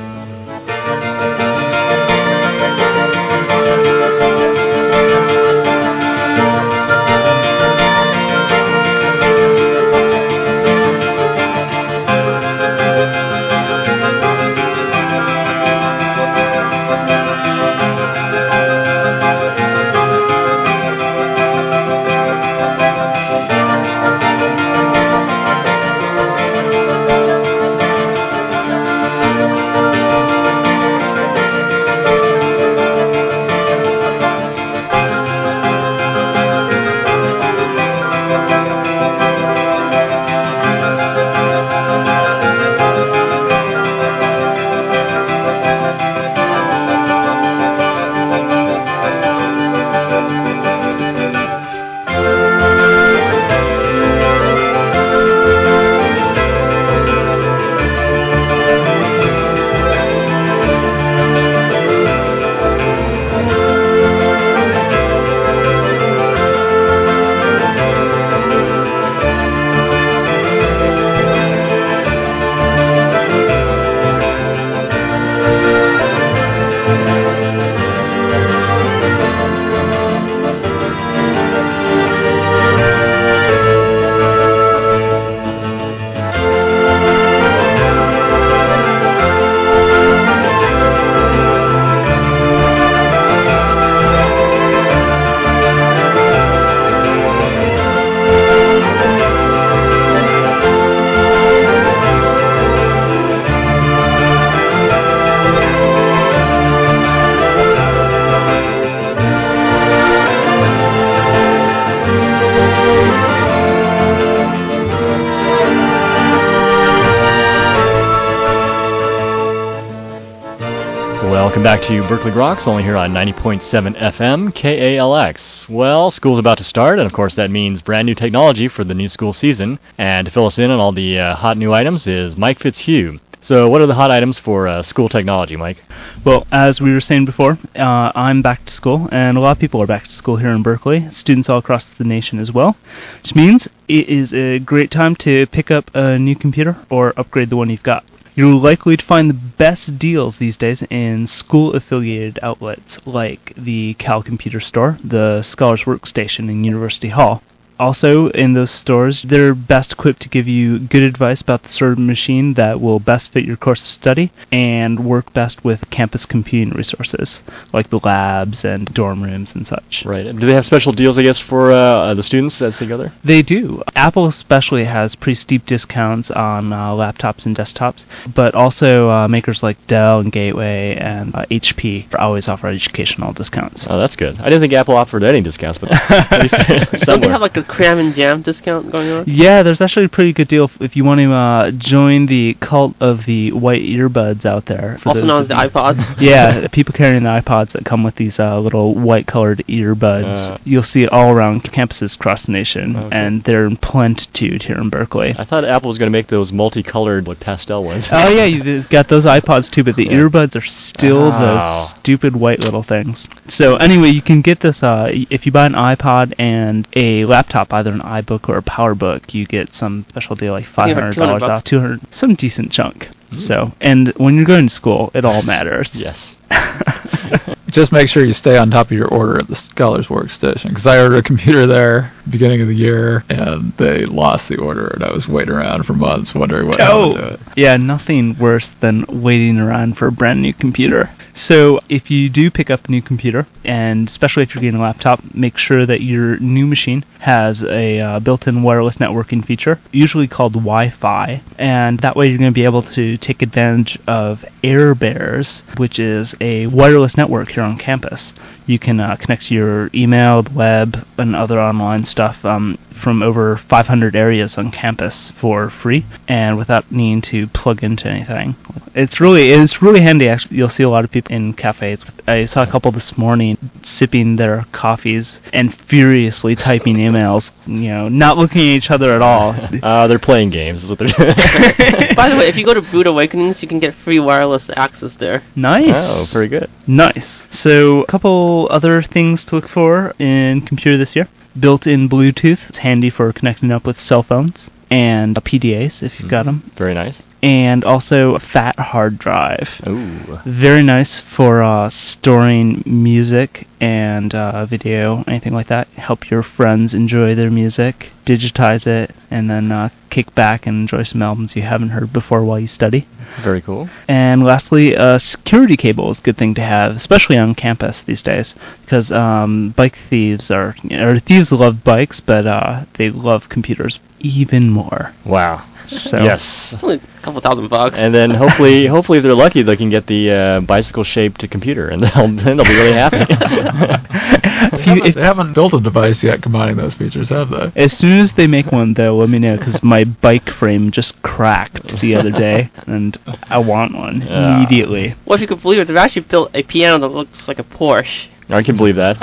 Welcome 121.58 121.80
back 121.80 121.88
to 121.88 122.08
Berkeley 122.08 122.30
Groks, 122.30 122.68
only 122.68 122.84
here 122.84 122.96
on 122.96 123.12
90.7 123.12 123.98
FM 123.98 124.54
KALX. 124.54 125.68
Well, 125.68 126.12
school's 126.12 126.38
about 126.38 126.60
to 126.60 126.64
start, 126.64 127.00
and 127.00 127.08
of 127.08 127.14
course 127.14 127.34
that 127.34 127.50
means 127.50 127.82
brand 127.82 128.06
new 128.06 128.14
technology 128.14 128.68
for 128.68 128.84
the 128.84 128.94
new 128.94 129.10
school 129.10 129.34
season. 129.34 129.80
And 129.98 130.26
to 130.26 130.32
fill 130.32 130.46
us 130.46 130.60
in 130.60 130.70
on 130.70 130.80
all 130.80 130.92
the 130.92 131.18
uh, 131.18 131.36
hot 131.36 131.58
new 131.58 131.74
items 131.74 132.06
is 132.06 132.38
Mike 132.38 132.60
Fitzhugh. 132.60 133.20
So, 133.42 133.70
what 133.70 133.82
are 133.82 133.88
the 133.88 133.96
hot 133.96 134.12
items 134.12 134.38
for 134.38 134.68
uh, 134.68 134.84
school 134.84 135.10
technology, 135.10 135.56
Mike? 135.56 135.84
Well, 136.24 136.46
as 136.52 136.80
we 136.80 136.94
were 136.94 137.02
saying 137.02 137.26
before, 137.26 137.58
uh, 137.76 138.12
I'm 138.14 138.44
back 138.44 138.64
to 138.66 138.72
school, 138.72 139.10
and 139.12 139.36
a 139.36 139.42
lot 139.42 139.58
of 139.58 139.60
people 139.60 139.82
are 139.82 139.88
back 139.88 140.06
to 140.06 140.14
school 140.14 140.38
here 140.38 140.52
in 140.52 140.62
Berkeley, 140.62 141.10
students 141.10 141.50
all 141.50 141.58
across 141.58 141.86
the 141.98 142.04
nation 142.04 142.38
as 142.38 142.52
well, 142.52 142.78
which 143.24 143.34
means 143.34 143.68
it 143.88 144.08
is 144.08 144.32
a 144.32 144.60
great 144.60 144.92
time 144.92 145.16
to 145.16 145.48
pick 145.48 145.72
up 145.72 145.90
a 145.96 146.20
new 146.20 146.36
computer 146.36 146.78
or 146.92 147.16
upgrade 147.18 147.50
the 147.50 147.58
one 147.58 147.72
you've 147.72 147.82
got. 147.82 148.06
You're 148.38 148.54
likely 148.54 148.96
to 148.96 149.04
find 149.04 149.32
the 149.32 149.34
best 149.34 149.98
deals 149.98 150.38
these 150.38 150.58
days 150.58 150.84
in 150.92 151.26
school 151.26 151.74
affiliated 151.74 152.38
outlets 152.44 153.00
like 153.04 153.52
the 153.58 153.96
Cal 153.96 154.22
Computer 154.22 154.60
Store, 154.60 155.00
the 155.04 155.42
Scholars 155.42 155.86
Workstation 155.86 156.48
in 156.48 156.64
University 156.64 157.10
Hall. 157.10 157.42
Also, 157.80 158.30
in 158.30 158.54
those 158.54 158.72
stores, 158.72 159.22
they're 159.24 159.54
best 159.54 159.94
equipped 159.94 160.22
to 160.22 160.30
give 160.30 160.48
you 160.48 160.80
good 160.80 161.04
advice 161.04 161.42
about 161.42 161.64
the 161.64 161.70
sort 161.70 161.92
of 161.94 162.00
machine 162.00 162.54
that 162.56 162.82
will 162.82 163.00
best 163.00 163.32
fit 163.32 163.46
your 163.46 163.58
course 163.58 163.82
of 163.82 163.88
study 163.88 164.32
and 164.52 165.06
work 165.06 165.32
best 165.34 165.64
with 165.64 165.90
campus 165.90 166.26
computing 166.26 166.74
resources, 166.74 167.40
like 167.74 167.90
the 167.90 168.00
labs 168.04 168.66
and 168.66 168.92
dorm 168.94 169.24
rooms 169.24 169.54
and 169.54 169.68
such. 169.68 170.04
Right. 170.06 170.24
Do 170.24 170.48
they 170.48 170.54
have 170.54 170.66
special 170.66 170.92
deals, 170.92 171.18
I 171.18 171.24
guess, 171.24 171.40
for 171.40 171.72
uh, 171.72 172.14
the 172.14 172.24
students 172.24 172.58
that's 172.58 172.78
together? 172.78 173.14
They 173.24 173.42
do. 173.42 173.84
Apple 173.96 174.28
especially 174.28 174.86
has 174.86 175.16
pretty 175.16 175.36
steep 175.36 175.66
discounts 175.66 176.32
on 176.32 176.74
uh, 176.74 176.92
laptops 176.92 177.46
and 177.46 177.56
desktops, 177.56 178.06
but 178.34 178.56
also 178.56 179.10
uh, 179.10 179.28
makers 179.28 179.62
like 179.62 179.78
Dell 179.88 180.20
and 180.20 180.32
Gateway 180.32 180.96
and 181.00 181.36
uh, 181.36 181.46
HP 181.52 182.08
always 182.18 182.48
offer 182.48 182.68
educational 182.68 183.34
discounts. 183.34 183.86
Oh, 183.90 184.00
that's 184.00 184.16
good. 184.16 184.40
I 184.40 184.46
didn't 184.46 184.62
think 184.62 184.74
Apple 184.74 184.96
offered 184.96 185.24
any 185.24 185.42
discounts, 185.42 185.78
but 185.78 185.92
at 186.10 186.42
least 186.42 186.56
Don't 187.06 187.22
they 187.22 187.28
have 187.28 187.42
like 187.42 187.58
a 187.58 187.67
cram 187.68 187.98
and 188.00 188.14
jam 188.14 188.42
discount 188.42 188.92
going 188.92 189.10
on? 189.10 189.24
Yeah, 189.28 189.64
there's 189.64 189.82
actually 189.82 190.06
a 190.06 190.10
pretty 190.10 190.34
good 190.34 190.48
deal 190.48 190.66
if, 190.66 190.82
if 190.82 190.96
you 190.96 191.04
want 191.04 191.20
to 191.20 191.32
uh, 191.34 191.72
join 191.72 192.26
the 192.26 192.56
cult 192.62 192.96
of 193.00 193.26
the 193.26 193.52
white 193.52 193.82
earbuds 193.82 194.46
out 194.46 194.66
there. 194.66 194.98
for 195.02 195.10
Also 195.10 195.22
those 195.22 195.28
known 195.28 195.42
as 195.44 195.48
the 195.48 195.54
iPods. 195.56 196.16
yeah, 196.20 196.68
people 196.68 196.94
carrying 196.94 197.24
the 197.24 197.30
iPods 197.30 197.72
that 197.74 197.86
come 197.86 198.04
with 198.04 198.16
these 198.16 198.40
uh, 198.40 198.60
little 198.60 198.96
white-colored 198.96 199.64
earbuds. 199.68 200.50
Uh. 200.52 200.58
You'll 200.64 200.84
see 200.84 201.04
it 201.04 201.10
all 201.12 201.32
around 201.32 201.64
campuses 201.64 202.16
across 202.16 202.46
the 202.46 202.52
nation, 202.52 202.96
Okay. 202.96 203.16
and 203.16 203.44
they're 203.44 203.66
in 203.66 203.78
plentitude 203.78 204.64
here 204.64 204.78
in 204.78 204.90
Berkeley. 204.90 205.36
I 205.38 205.46
thought 205.46 205.66
Apple 205.66 205.88
was 205.90 205.98
going 205.98 206.12
to 206.12 206.18
make 206.18 206.28
those 206.28 206.52
multicolored, 206.52 207.28
like 207.28 207.40
pastel 207.40 207.84
ones. 207.84 208.08
Oh 208.12 208.30
yeah, 208.30 208.46
you've 208.46 208.90
got 208.90 209.08
those 209.10 209.26
iPods 209.26 209.70
too, 209.70 209.84
but 209.84 209.96
the 209.96 210.06
Yeah. 210.06 210.14
earbuds 210.14 210.56
are 210.56 210.66
still 210.66 211.32
Oh. 211.34 211.40
those 211.40 211.90
stupid 212.00 212.36
white 212.36 212.60
little 212.60 212.84
things. 212.84 213.28
So 213.48 213.76
anyway, 213.78 214.10
you 214.10 214.22
can 214.22 214.42
get 214.42 214.60
this 214.60 214.84
uh, 214.84 215.10
if 215.30 215.46
you 215.46 215.52
buy 215.52 215.66
an 215.66 215.74
iPod 215.74 216.34
and 216.38 216.88
a 216.96 217.26
laptop, 217.26 217.57
either 217.72 217.92
an 217.92 218.00
iBook 218.02 218.50
or 218.50 218.58
a 218.58 218.64
PowerBook, 218.64 219.34
you 219.34 219.46
get 219.46 219.74
some 219.74 220.06
special 220.10 220.36
deal 220.36 220.54
like 220.54 220.66
five 220.66 220.88
think 220.88 221.00
hundred 221.00 221.18
about 221.18 221.26
dollars 221.40 221.44
off, 221.44 221.64
two 221.64 221.80
hundred, 221.80 222.02
some 222.12 222.36
decent 222.36 222.72
chunk. 222.72 223.08
So 223.36 223.74
and 223.82 224.14
when 224.18 224.36
you're 224.36 224.46
going 224.46 224.68
to 224.70 224.74
school, 224.74 225.12
it 225.14 225.26
all 225.26 225.42
matters. 225.44 225.90
Yes. 225.98 226.38
Just 227.70 227.92
make 227.92 228.08
sure 228.08 228.24
you 228.24 228.32
stay 228.32 228.58
on 228.58 228.72
top 228.72 228.88
of 228.88 228.92
your 228.94 229.10
order 229.10 229.40
at 229.40 229.48
the 229.48 229.56
Scholars 229.56 230.08
Workstation 230.08 230.70
because 230.70 230.88
I 230.88 231.02
ordered 231.02 231.18
a 231.18 231.22
computer 231.24 231.68
there 231.68 232.14
beginning 232.30 232.62
of 232.62 232.68
the 232.68 232.74
year 232.74 233.26
and 233.30 233.74
they 233.78 234.06
lost 234.06 234.48
the 234.48 234.58
order 234.58 234.88
and 234.88 235.04
I 235.04 235.12
was 235.12 235.28
waiting 235.28 235.54
around 235.54 235.84
for 235.86 235.92
months 235.94 236.34
wondering 236.34 236.68
what 236.68 236.80
happened 236.80 237.14
oh! 237.16 237.18
to 237.18 237.32
Oh, 237.32 237.34
it. 237.34 237.40
yeah, 237.58 237.76
nothing 237.76 238.38
worse 238.40 238.70
than 238.80 239.04
waiting 239.10 239.58
around 239.58 239.98
for 239.98 240.08
a 240.08 240.12
brand 240.14 240.42
new 240.42 240.54
computer. 240.54 241.10
So, 241.38 241.80
if 241.88 242.10
you 242.10 242.30
do 242.30 242.50
pick 242.50 242.72
up 242.72 242.86
a 242.86 242.92
new 242.92 243.02
computer, 243.04 243.46
and 243.64 244.10
especially 244.10 244.42
if 244.42 244.56
you're 244.56 244.62
getting 244.64 244.80
a 244.80 244.84
laptop, 244.84 245.22
make 245.36 245.56
sure 245.56 245.86
that 245.86 246.02
your 246.02 246.40
new 246.40 246.66
machine 246.66 247.06
has 247.20 247.64
a 247.64 248.00
uh, 248.00 248.20
built-in 248.20 248.64
wireless 248.64 248.98
networking 248.98 249.46
feature, 249.46 249.80
usually 249.92 250.28
called 250.28 250.54
Wi-Fi, 250.54 251.44
and 251.60 252.00
that 252.00 252.16
way 252.16 252.28
you're 252.28 252.40
going 252.40 252.50
to 252.50 252.56
be 252.56 252.64
able 252.66 252.82
to 252.82 253.18
take 253.18 253.44
advantage 253.44 254.00
of 254.08 254.44
AirBears, 254.64 255.62
which 255.78 256.00
is 256.00 256.34
a 256.42 256.66
wireless 256.66 257.16
network 257.16 257.50
here 257.50 257.64
on 257.64 257.78
campus. 257.78 258.34
You 258.66 258.80
can 258.80 259.00
uh, 259.00 259.16
connect 259.18 259.46
to 259.46 259.54
your 259.54 259.92
email, 259.94 260.42
the 260.42 260.54
web, 260.54 261.06
and 261.20 261.36
other 261.36 261.60
online 261.60 262.06
stuff 262.06 262.44
um, 262.46 262.80
from 262.98 263.22
over 263.22 263.58
500 263.70 264.16
areas 264.16 264.58
on 264.58 264.72
campus 264.72 265.32
for 265.40 265.70
free 265.70 266.06
and 266.28 266.58
without 266.58 266.92
needing 266.92 267.22
to 267.22 267.48
plug 267.48 267.84
into 267.84 268.08
anything. 268.08 268.56
It's 268.96 269.20
really 269.22 269.52
it's 269.52 269.82
really 269.82 270.02
handy. 270.02 270.28
Actually, 270.28 270.58
you'll 270.58 270.70
see 270.70 270.84
a 270.84 270.90
lot 270.90 271.04
of 271.06 271.12
people 271.12 271.36
in 271.36 271.54
cafes. 271.54 272.04
I 272.28 272.46
saw 272.46 272.64
a 272.64 272.68
couple 272.72 272.92
this 272.92 273.18
morning 273.18 273.58
sipping 273.84 274.36
their 274.38 274.66
coffees 274.72 275.40
and 275.54 275.76
furiously 275.88 276.56
typing 276.56 276.96
emails. 276.98 277.52
You 277.66 277.90
know, 277.90 278.10
not 278.10 278.38
looking 278.38 278.62
at 278.62 278.78
each 278.78 278.90
other 278.90 279.14
at 279.16 279.22
all. 279.22 279.56
Uh, 279.88 280.08
they're 280.08 280.20
playing 280.20 280.50
games, 280.50 280.84
is 280.84 280.90
what 280.90 280.98
they're 281.00 281.08
doing. 281.08 281.28
By 282.16 282.30
the 282.30 282.36
way, 282.38 282.48
if 282.48 282.56
you 282.58 282.66
go 282.66 282.74
to 282.74 282.82
Brewed 282.82 283.06
Awakenings, 283.08 283.62
you 283.62 283.68
can 283.68 283.80
get 283.80 283.94
free 284.04 284.20
wireless 284.20 284.70
access 284.76 285.16
there. 285.16 285.44
nice. 285.56 285.94
Oh, 285.94 286.26
very 286.34 286.48
good. 286.48 286.70
Nice. 286.88 287.44
So, 287.52 288.02
a 288.04 288.08
couple 288.08 288.68
other 288.72 289.02
things 289.04 289.46
to 289.46 289.56
look 289.56 289.70
for 289.70 290.14
in 290.20 290.66
computer 290.66 290.98
this 290.98 291.16
year. 291.16 291.28
Built-in 291.60 292.10
Bluetooth. 292.10 292.70
It's 292.70 292.80
handy 292.80 293.10
for 293.10 293.32
connecting 293.34 293.72
up 293.72 293.86
with 293.86 294.00
cell 294.00 294.24
phones 294.24 294.70
and 294.90 295.36
PDAs 295.36 296.02
if 296.04 296.20
you've 296.20 296.28
hmm. 296.28 296.30
got 296.30 296.46
them. 296.46 296.72
Very 296.78 296.94
nice. 296.94 297.22
And 297.44 297.84
also 297.84 298.34
a 298.34 298.40
fat 298.40 298.80
hard 298.80 299.20
drive. 299.20 299.70
Ooh. 299.88 300.40
Very 300.46 300.82
nice 300.82 301.20
for 301.20 301.62
uh, 301.62 301.90
storing 301.90 302.82
music 302.86 303.68
and 303.80 304.34
uh, 304.34 304.66
video, 304.66 305.24
anything 305.28 305.54
like 305.54 305.68
that. 305.68 305.88
Help 305.90 306.32
your 306.32 306.42
friends 306.42 306.96
enjoy 306.96 307.36
their 307.36 307.52
music. 307.52 308.12
Digitize 308.26 308.88
it, 308.88 309.14
and 309.30 309.50
then 309.50 309.72
uh, 309.72 309.90
kick 310.10 310.34
back 310.34 310.66
and 310.66 310.82
enjoy 310.82 311.04
some 311.04 311.22
albums 311.22 311.56
you 311.56 311.62
haven't 311.62 311.90
heard 311.90 312.12
before 312.12 312.44
while 312.44 312.60
you 312.60 312.68
study. 312.68 313.08
Very 313.44 313.62
cool. 313.62 313.88
And 314.08 314.44
lastly, 314.44 314.96
a 314.96 315.20
security 315.20 315.78
cable 315.78 316.10
is 316.12 316.20
a 316.20 316.24
good 316.24 316.38
thing 316.38 316.56
to 316.56 316.62
have, 316.62 316.96
especially 316.96 317.38
on 317.38 317.54
campus 317.54 318.02
these 318.02 318.22
days, 318.22 318.56
because 318.82 319.12
um, 319.12 319.76
bike 319.78 319.98
thieves 320.10 320.50
are, 320.50 320.76
or 320.92 321.20
thieves 321.20 321.52
love 321.52 321.84
bikes, 321.84 322.20
but 322.20 322.48
uh, 322.48 322.86
they 322.98 323.12
love 323.12 323.48
computers 323.48 324.00
even 324.20 324.70
more. 324.72 325.14
Wow. 325.24 325.64
So 325.88 326.18
Yes. 326.24 326.74
It's 326.74 326.84
only 326.84 326.96
a 326.98 327.22
couple 327.22 327.40
thousand 327.42 327.70
bucks. 327.70 327.98
And 328.00 328.14
then 328.14 328.30
hopefully, 328.44 328.86
hopefully, 328.88 329.18
if 329.20 329.24
they're 329.24 329.34
lucky, 329.34 329.62
they 329.64 329.76
can 329.76 329.90
get 329.90 330.06
the 330.08 330.32
uh, 330.32 330.60
bicycle-shaped 330.62 331.50
computer, 331.50 331.90
and 331.90 332.04
they'll 332.04 332.28
then 332.44 332.58
they'll 332.58 332.66
be 332.66 332.76
really 332.76 332.94
happy. 332.94 333.26
They 334.58 334.84
haven't, 334.84 335.16
they 335.16 335.22
haven't 335.22 335.54
built 335.54 335.74
a 335.74 335.80
device 335.80 336.24
yet 336.24 336.42
combining 336.42 336.78
those 336.78 336.96
features, 336.96 337.30
have 337.30 337.50
they? 337.50 337.72
As 337.76 337.96
soon 337.96 338.20
as 338.20 338.32
they 338.34 338.48
make 338.48 338.72
one, 338.72 338.94
though, 338.94 339.16
let 339.18 339.30
me 339.30 339.38
know 339.40 339.58
because 339.58 339.82
my 339.84 340.04
bike 340.04 340.50
frame 340.50 340.92
just 340.92 341.22
cracked 341.22 342.00
the 342.02 342.16
other 342.16 342.32
day, 342.32 342.70
and 342.88 343.18
I 343.44 343.58
want 343.60 343.94
one 343.96 344.22
Yeah. 344.22 344.58
immediately. 344.58 345.16
well, 345.26 345.36
if 345.36 345.42
you 345.42 345.48
could 345.48 345.62
believe 345.62 345.80
it, 345.82 345.88
they've 345.88 345.96
actually 345.98 346.24
built 346.24 346.52
a 346.54 346.64
piano 346.64 347.00
that 347.00 347.14
looks 347.14 347.48
like 347.48 347.60
a 347.60 347.64
Porsche. 347.64 348.28
I 348.50 348.64
can 348.64 348.78
believe 348.78 348.96
that. 348.96 349.18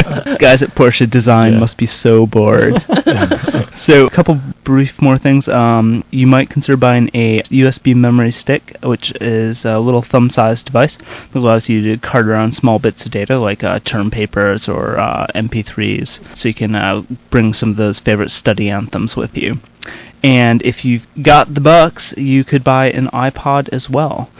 Guys 0.38 0.62
at 0.62 0.74
Porsche 0.74 1.08
Design 1.08 1.54
Yeah. 1.54 1.58
must 1.60 1.76
be 1.76 1.86
so 1.86 2.26
bored. 2.26 2.74
so, 3.74 4.06
a 4.06 4.10
couple 4.10 4.40
brief 4.64 5.00
more 5.00 5.18
things. 5.18 5.48
Um, 5.48 6.04
you 6.10 6.26
might 6.26 6.50
consider 6.50 6.76
buying 6.76 7.10
a 7.14 7.40
USB 7.42 7.94
memory 7.94 8.32
stick, 8.32 8.76
which 8.82 9.12
is 9.20 9.64
a 9.64 9.78
little 9.78 10.02
thumb-sized 10.02 10.66
device 10.66 10.96
that 10.96 11.38
allows 11.38 11.68
you 11.68 11.82
to 11.82 11.98
cart 12.06 12.26
around 12.26 12.54
small 12.54 12.78
bits 12.78 13.04
of 13.06 13.12
data 13.12 13.38
like 13.38 13.62
uh, 13.64 13.78
term 13.80 14.10
papers 14.10 14.68
or 14.68 14.98
uh, 14.98 15.26
MP3s, 15.34 16.18
so 16.36 16.48
you 16.48 16.54
can 16.54 16.74
uh, 16.74 17.02
bring 17.30 17.52
some 17.54 17.70
of 17.70 17.76
those 17.76 18.00
favorite 18.00 18.30
study 18.30 18.70
anthems 18.70 19.16
with 19.16 19.36
you. 19.36 19.56
And 20.22 20.60
if 20.62 20.84
you've 20.84 21.06
got 21.22 21.54
the 21.54 21.60
bucks, 21.60 22.12
you 22.16 22.44
could 22.44 22.62
buy 22.62 22.90
an 22.90 23.06
iPod 23.08 23.70
as 23.70 23.88
well, 23.88 24.30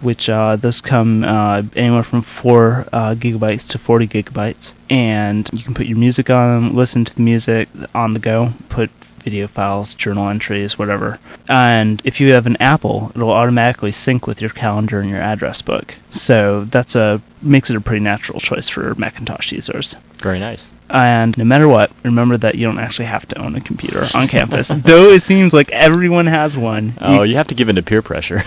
which 0.00 0.28
uh, 0.28 0.56
those 0.56 0.80
come 0.80 1.24
uh, 1.24 1.62
anywhere 1.74 2.04
from 2.04 2.22
four 2.22 2.86
uh, 2.92 3.14
gigabytes 3.14 3.66
to 3.68 3.78
40 3.78 4.06
gigabytes, 4.06 4.74
and 4.88 5.50
you 5.52 5.64
can 5.64 5.74
put 5.74 5.86
your 5.86 5.98
music 5.98 6.30
on, 6.30 6.76
listen 6.76 7.04
to 7.04 7.14
the 7.14 7.22
music 7.22 7.68
on 7.94 8.14
the 8.14 8.20
go, 8.20 8.52
put 8.68 8.90
video 9.24 9.48
files, 9.48 9.94
journal 9.94 10.28
entries, 10.28 10.78
whatever. 10.78 11.18
And 11.48 12.00
if 12.04 12.20
you 12.20 12.32
have 12.34 12.46
an 12.46 12.56
Apple, 12.58 13.10
it'll 13.14 13.30
automatically 13.30 13.90
sync 13.90 14.26
with 14.26 14.40
your 14.40 14.50
calendar 14.50 15.00
and 15.00 15.08
your 15.08 15.20
address 15.20 15.62
book. 15.62 15.94
So 16.10 16.66
that's 16.70 16.94
a 16.94 17.22
makes 17.42 17.70
it 17.70 17.76
a 17.76 17.80
pretty 17.80 18.04
natural 18.04 18.38
choice 18.38 18.68
for 18.68 18.94
Macintosh 18.94 19.50
users. 19.50 19.96
Very 20.22 20.38
nice. 20.38 20.68
And 20.90 21.36
no 21.38 21.44
matter 21.44 21.66
what, 21.66 21.90
remember 22.04 22.36
that 22.38 22.56
you 22.56 22.66
don't 22.66 22.78
actually 22.78 23.06
have 23.06 23.26
to 23.28 23.38
own 23.40 23.56
a 23.56 23.60
computer 23.60 24.06
on 24.14 24.28
campus. 24.28 24.68
Though 24.68 25.10
it 25.10 25.22
seems 25.22 25.52
like 25.52 25.70
everyone 25.70 26.26
has 26.26 26.56
one. 26.56 26.96
Oh, 27.00 27.22
you 27.22 27.36
have 27.36 27.48
to 27.48 27.54
give 27.54 27.68
in 27.68 27.76
to 27.76 27.82
peer 27.82 28.02
pressure. 28.02 28.42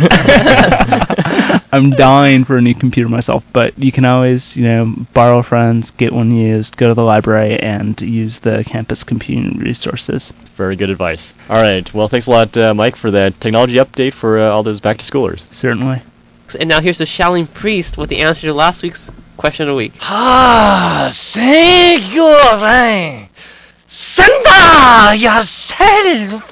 I'm 1.72 1.92
dying 1.92 2.46
for 2.46 2.58
a 2.58 2.62
new 2.62 2.76
computer 2.76 3.10
myself, 3.10 3.44
but 3.54 3.78
you 3.78 3.92
can 3.92 4.06
always, 4.06 4.56
you 4.56 4.64
know, 4.64 4.96
borrow 5.14 5.42
friends, 5.42 5.92
get 5.92 6.14
one 6.14 6.32
used, 6.32 6.78
go 6.78 6.88
to 6.88 6.94
the 6.94 7.04
library, 7.04 7.60
and 7.60 8.00
use 8.02 8.40
the 8.40 8.64
campus 8.66 9.04
computing 9.04 9.58
resources. 9.60 10.32
Very 10.56 10.76
good 10.76 10.90
advice. 10.90 11.34
All 11.50 11.62
right. 11.62 11.92
Well, 11.94 12.08
thanks 12.08 12.28
a 12.28 12.32
lot, 12.32 12.56
uh, 12.56 12.74
Mike, 12.74 12.96
for 12.96 13.12
that 13.12 13.42
technology 13.42 13.76
update 13.76 14.14
for 14.14 14.40
uh, 14.40 14.50
all 14.50 14.64
those 14.64 14.80
back 14.80 14.98
to 15.00 15.06
schoolers. 15.06 15.46
Certainly. 15.54 16.04
And 16.60 16.70
now 16.70 16.80
here's 16.80 17.00
the 17.00 17.06
Shaolin 17.06 17.54
priest 17.54 17.98
with 17.98 18.10
the 18.10 18.20
answer 18.20 18.42
to 18.48 18.54
last 18.54 18.82
week's 18.82 19.10
question 19.38 19.70
of 19.70 19.74
the 19.74 19.76
week. 19.76 19.94
Ah, 20.02 21.12
thank 21.34 22.14
you, 22.14 22.26
Ryan. 22.26 23.30
Santa 23.88 25.16
yourself 25.16 26.44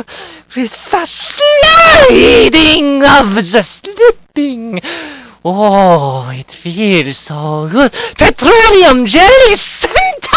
with 0.55 0.71
the 0.91 1.05
sliding 1.05 3.03
of 3.03 3.35
the 3.35 3.63
slipping. 3.63 4.79
Oh, 5.43 6.29
it 6.29 6.51
feels 6.51 7.17
so 7.17 7.69
good. 7.71 7.91
Petroleum 8.17 9.05
jelly 9.05 9.55
Santa! 9.55 10.35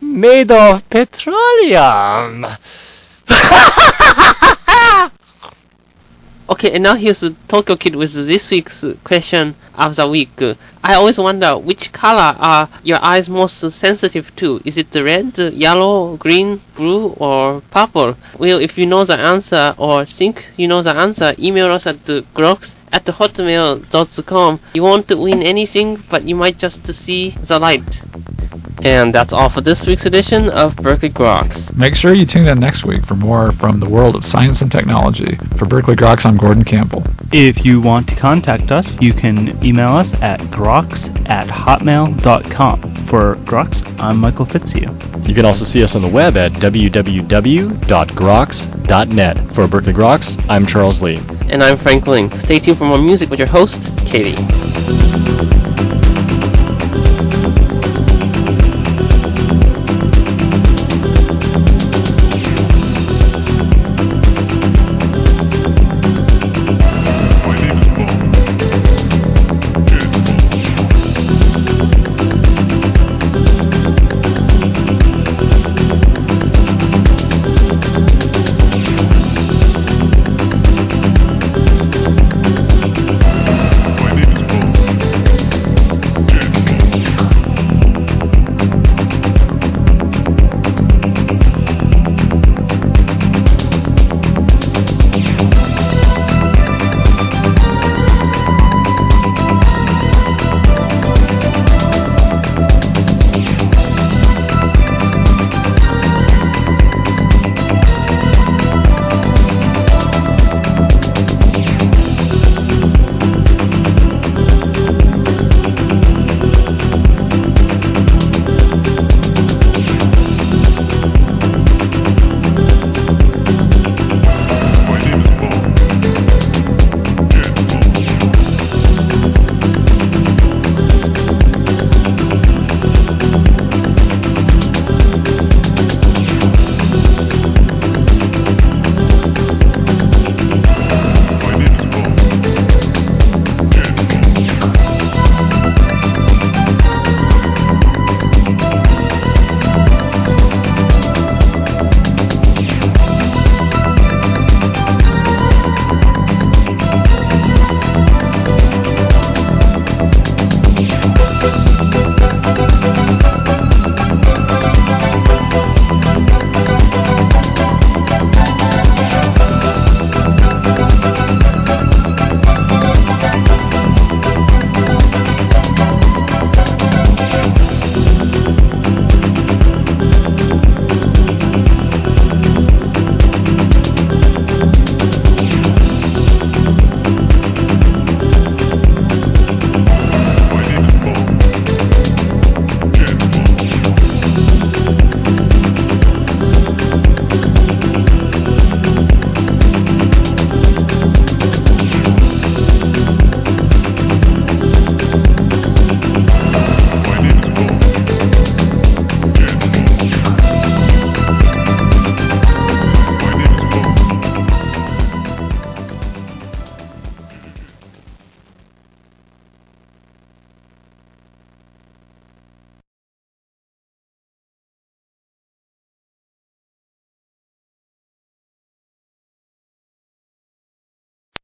Made 0.00 0.50
of 0.50 0.88
petroleum. 0.88 2.46
Okay, 6.46 6.72
and 6.72 6.82
now 6.82 6.94
here's 6.94 7.24
Tokyo 7.48 7.74
Kid 7.74 7.96
with 7.96 8.12
this 8.12 8.50
week's 8.50 8.84
question 9.02 9.56
of 9.74 9.96
the 9.96 10.06
week. 10.06 10.28
I 10.82 10.92
always 10.92 11.16
wonder 11.16 11.56
which 11.56 11.90
color 11.90 12.36
are 12.38 12.68
your 12.82 13.02
eyes 13.02 13.30
most 13.30 13.60
sensitive 13.72 14.30
to? 14.36 14.60
Is 14.62 14.76
it 14.76 14.90
the 14.90 15.02
red, 15.02 15.38
yellow, 15.38 16.18
green, 16.18 16.60
blue, 16.76 17.14
or 17.16 17.62
purple? 17.70 18.18
Well, 18.38 18.60
if 18.60 18.76
you 18.76 18.84
know 18.84 19.06
the 19.06 19.18
answer 19.18 19.74
or 19.78 20.04
think 20.04 20.44
you 20.58 20.68
know 20.68 20.82
the 20.82 20.90
answer, 20.90 21.34
email 21.38 21.72
us 21.72 21.86
at 21.86 22.04
grox 22.04 22.74
at 22.92 23.06
hotmail.com. 23.06 24.60
You 24.74 24.82
won't 24.82 25.08
win 25.18 25.42
anything, 25.42 26.04
but 26.10 26.24
you 26.24 26.34
might 26.34 26.58
just 26.58 26.86
see 26.92 27.30
the 27.48 27.58
light. 27.58 27.88
And 28.82 29.14
that's 29.14 29.32
all 29.32 29.48
for 29.48 29.60
this 29.60 29.86
week's 29.86 30.04
edition 30.04 30.48
of 30.50 30.74
Berkeley 30.76 31.10
Groks. 31.10 31.74
Make 31.76 31.94
sure 31.94 32.12
you 32.12 32.26
tune 32.26 32.48
in 32.48 32.58
next 32.58 32.84
week 32.84 33.04
for 33.06 33.14
more 33.14 33.52
from 33.52 33.80
the 33.80 33.88
world 33.88 34.16
of 34.16 34.24
science 34.24 34.60
and 34.62 34.70
technology. 34.70 35.38
For 35.58 35.66
Berkeley 35.66 35.94
Groks, 35.94 36.26
I'm 36.26 36.36
Gordon 36.36 36.64
Campbell. 36.64 37.02
If 37.32 37.64
you 37.64 37.80
want 37.80 38.08
to 38.08 38.16
contact 38.16 38.70
us, 38.72 38.96
you 39.00 39.14
can 39.14 39.64
email 39.64 39.96
us 39.96 40.12
at 40.14 40.40
grox 40.50 41.08
at 41.28 41.46
hotmail.com. 41.48 43.06
For 43.08 43.36
Groks, 43.44 43.82
I'm 43.98 44.18
Michael 44.18 44.46
Fitzhugh. 44.46 44.90
You 45.26 45.34
can 45.34 45.44
also 45.44 45.64
see 45.64 45.82
us 45.82 45.94
on 45.94 46.02
the 46.02 46.08
web 46.08 46.36
at 46.36 46.52
www.grox.net. 46.52 47.14
For 49.54 49.68
Berkeley 49.68 49.92
Groks, 49.92 50.46
I'm 50.48 50.66
Charles 50.66 51.00
Lee. 51.00 51.16
And 51.48 51.62
I'm 51.62 51.78
Frank 51.78 52.06
Ling. 52.06 52.36
Stay 52.40 52.58
tuned 52.58 52.78
for 52.78 52.84
more 52.84 52.98
music 52.98 53.30
with 53.30 53.38
your 53.38 53.48
host, 53.48 53.80
Katie. 54.06 55.33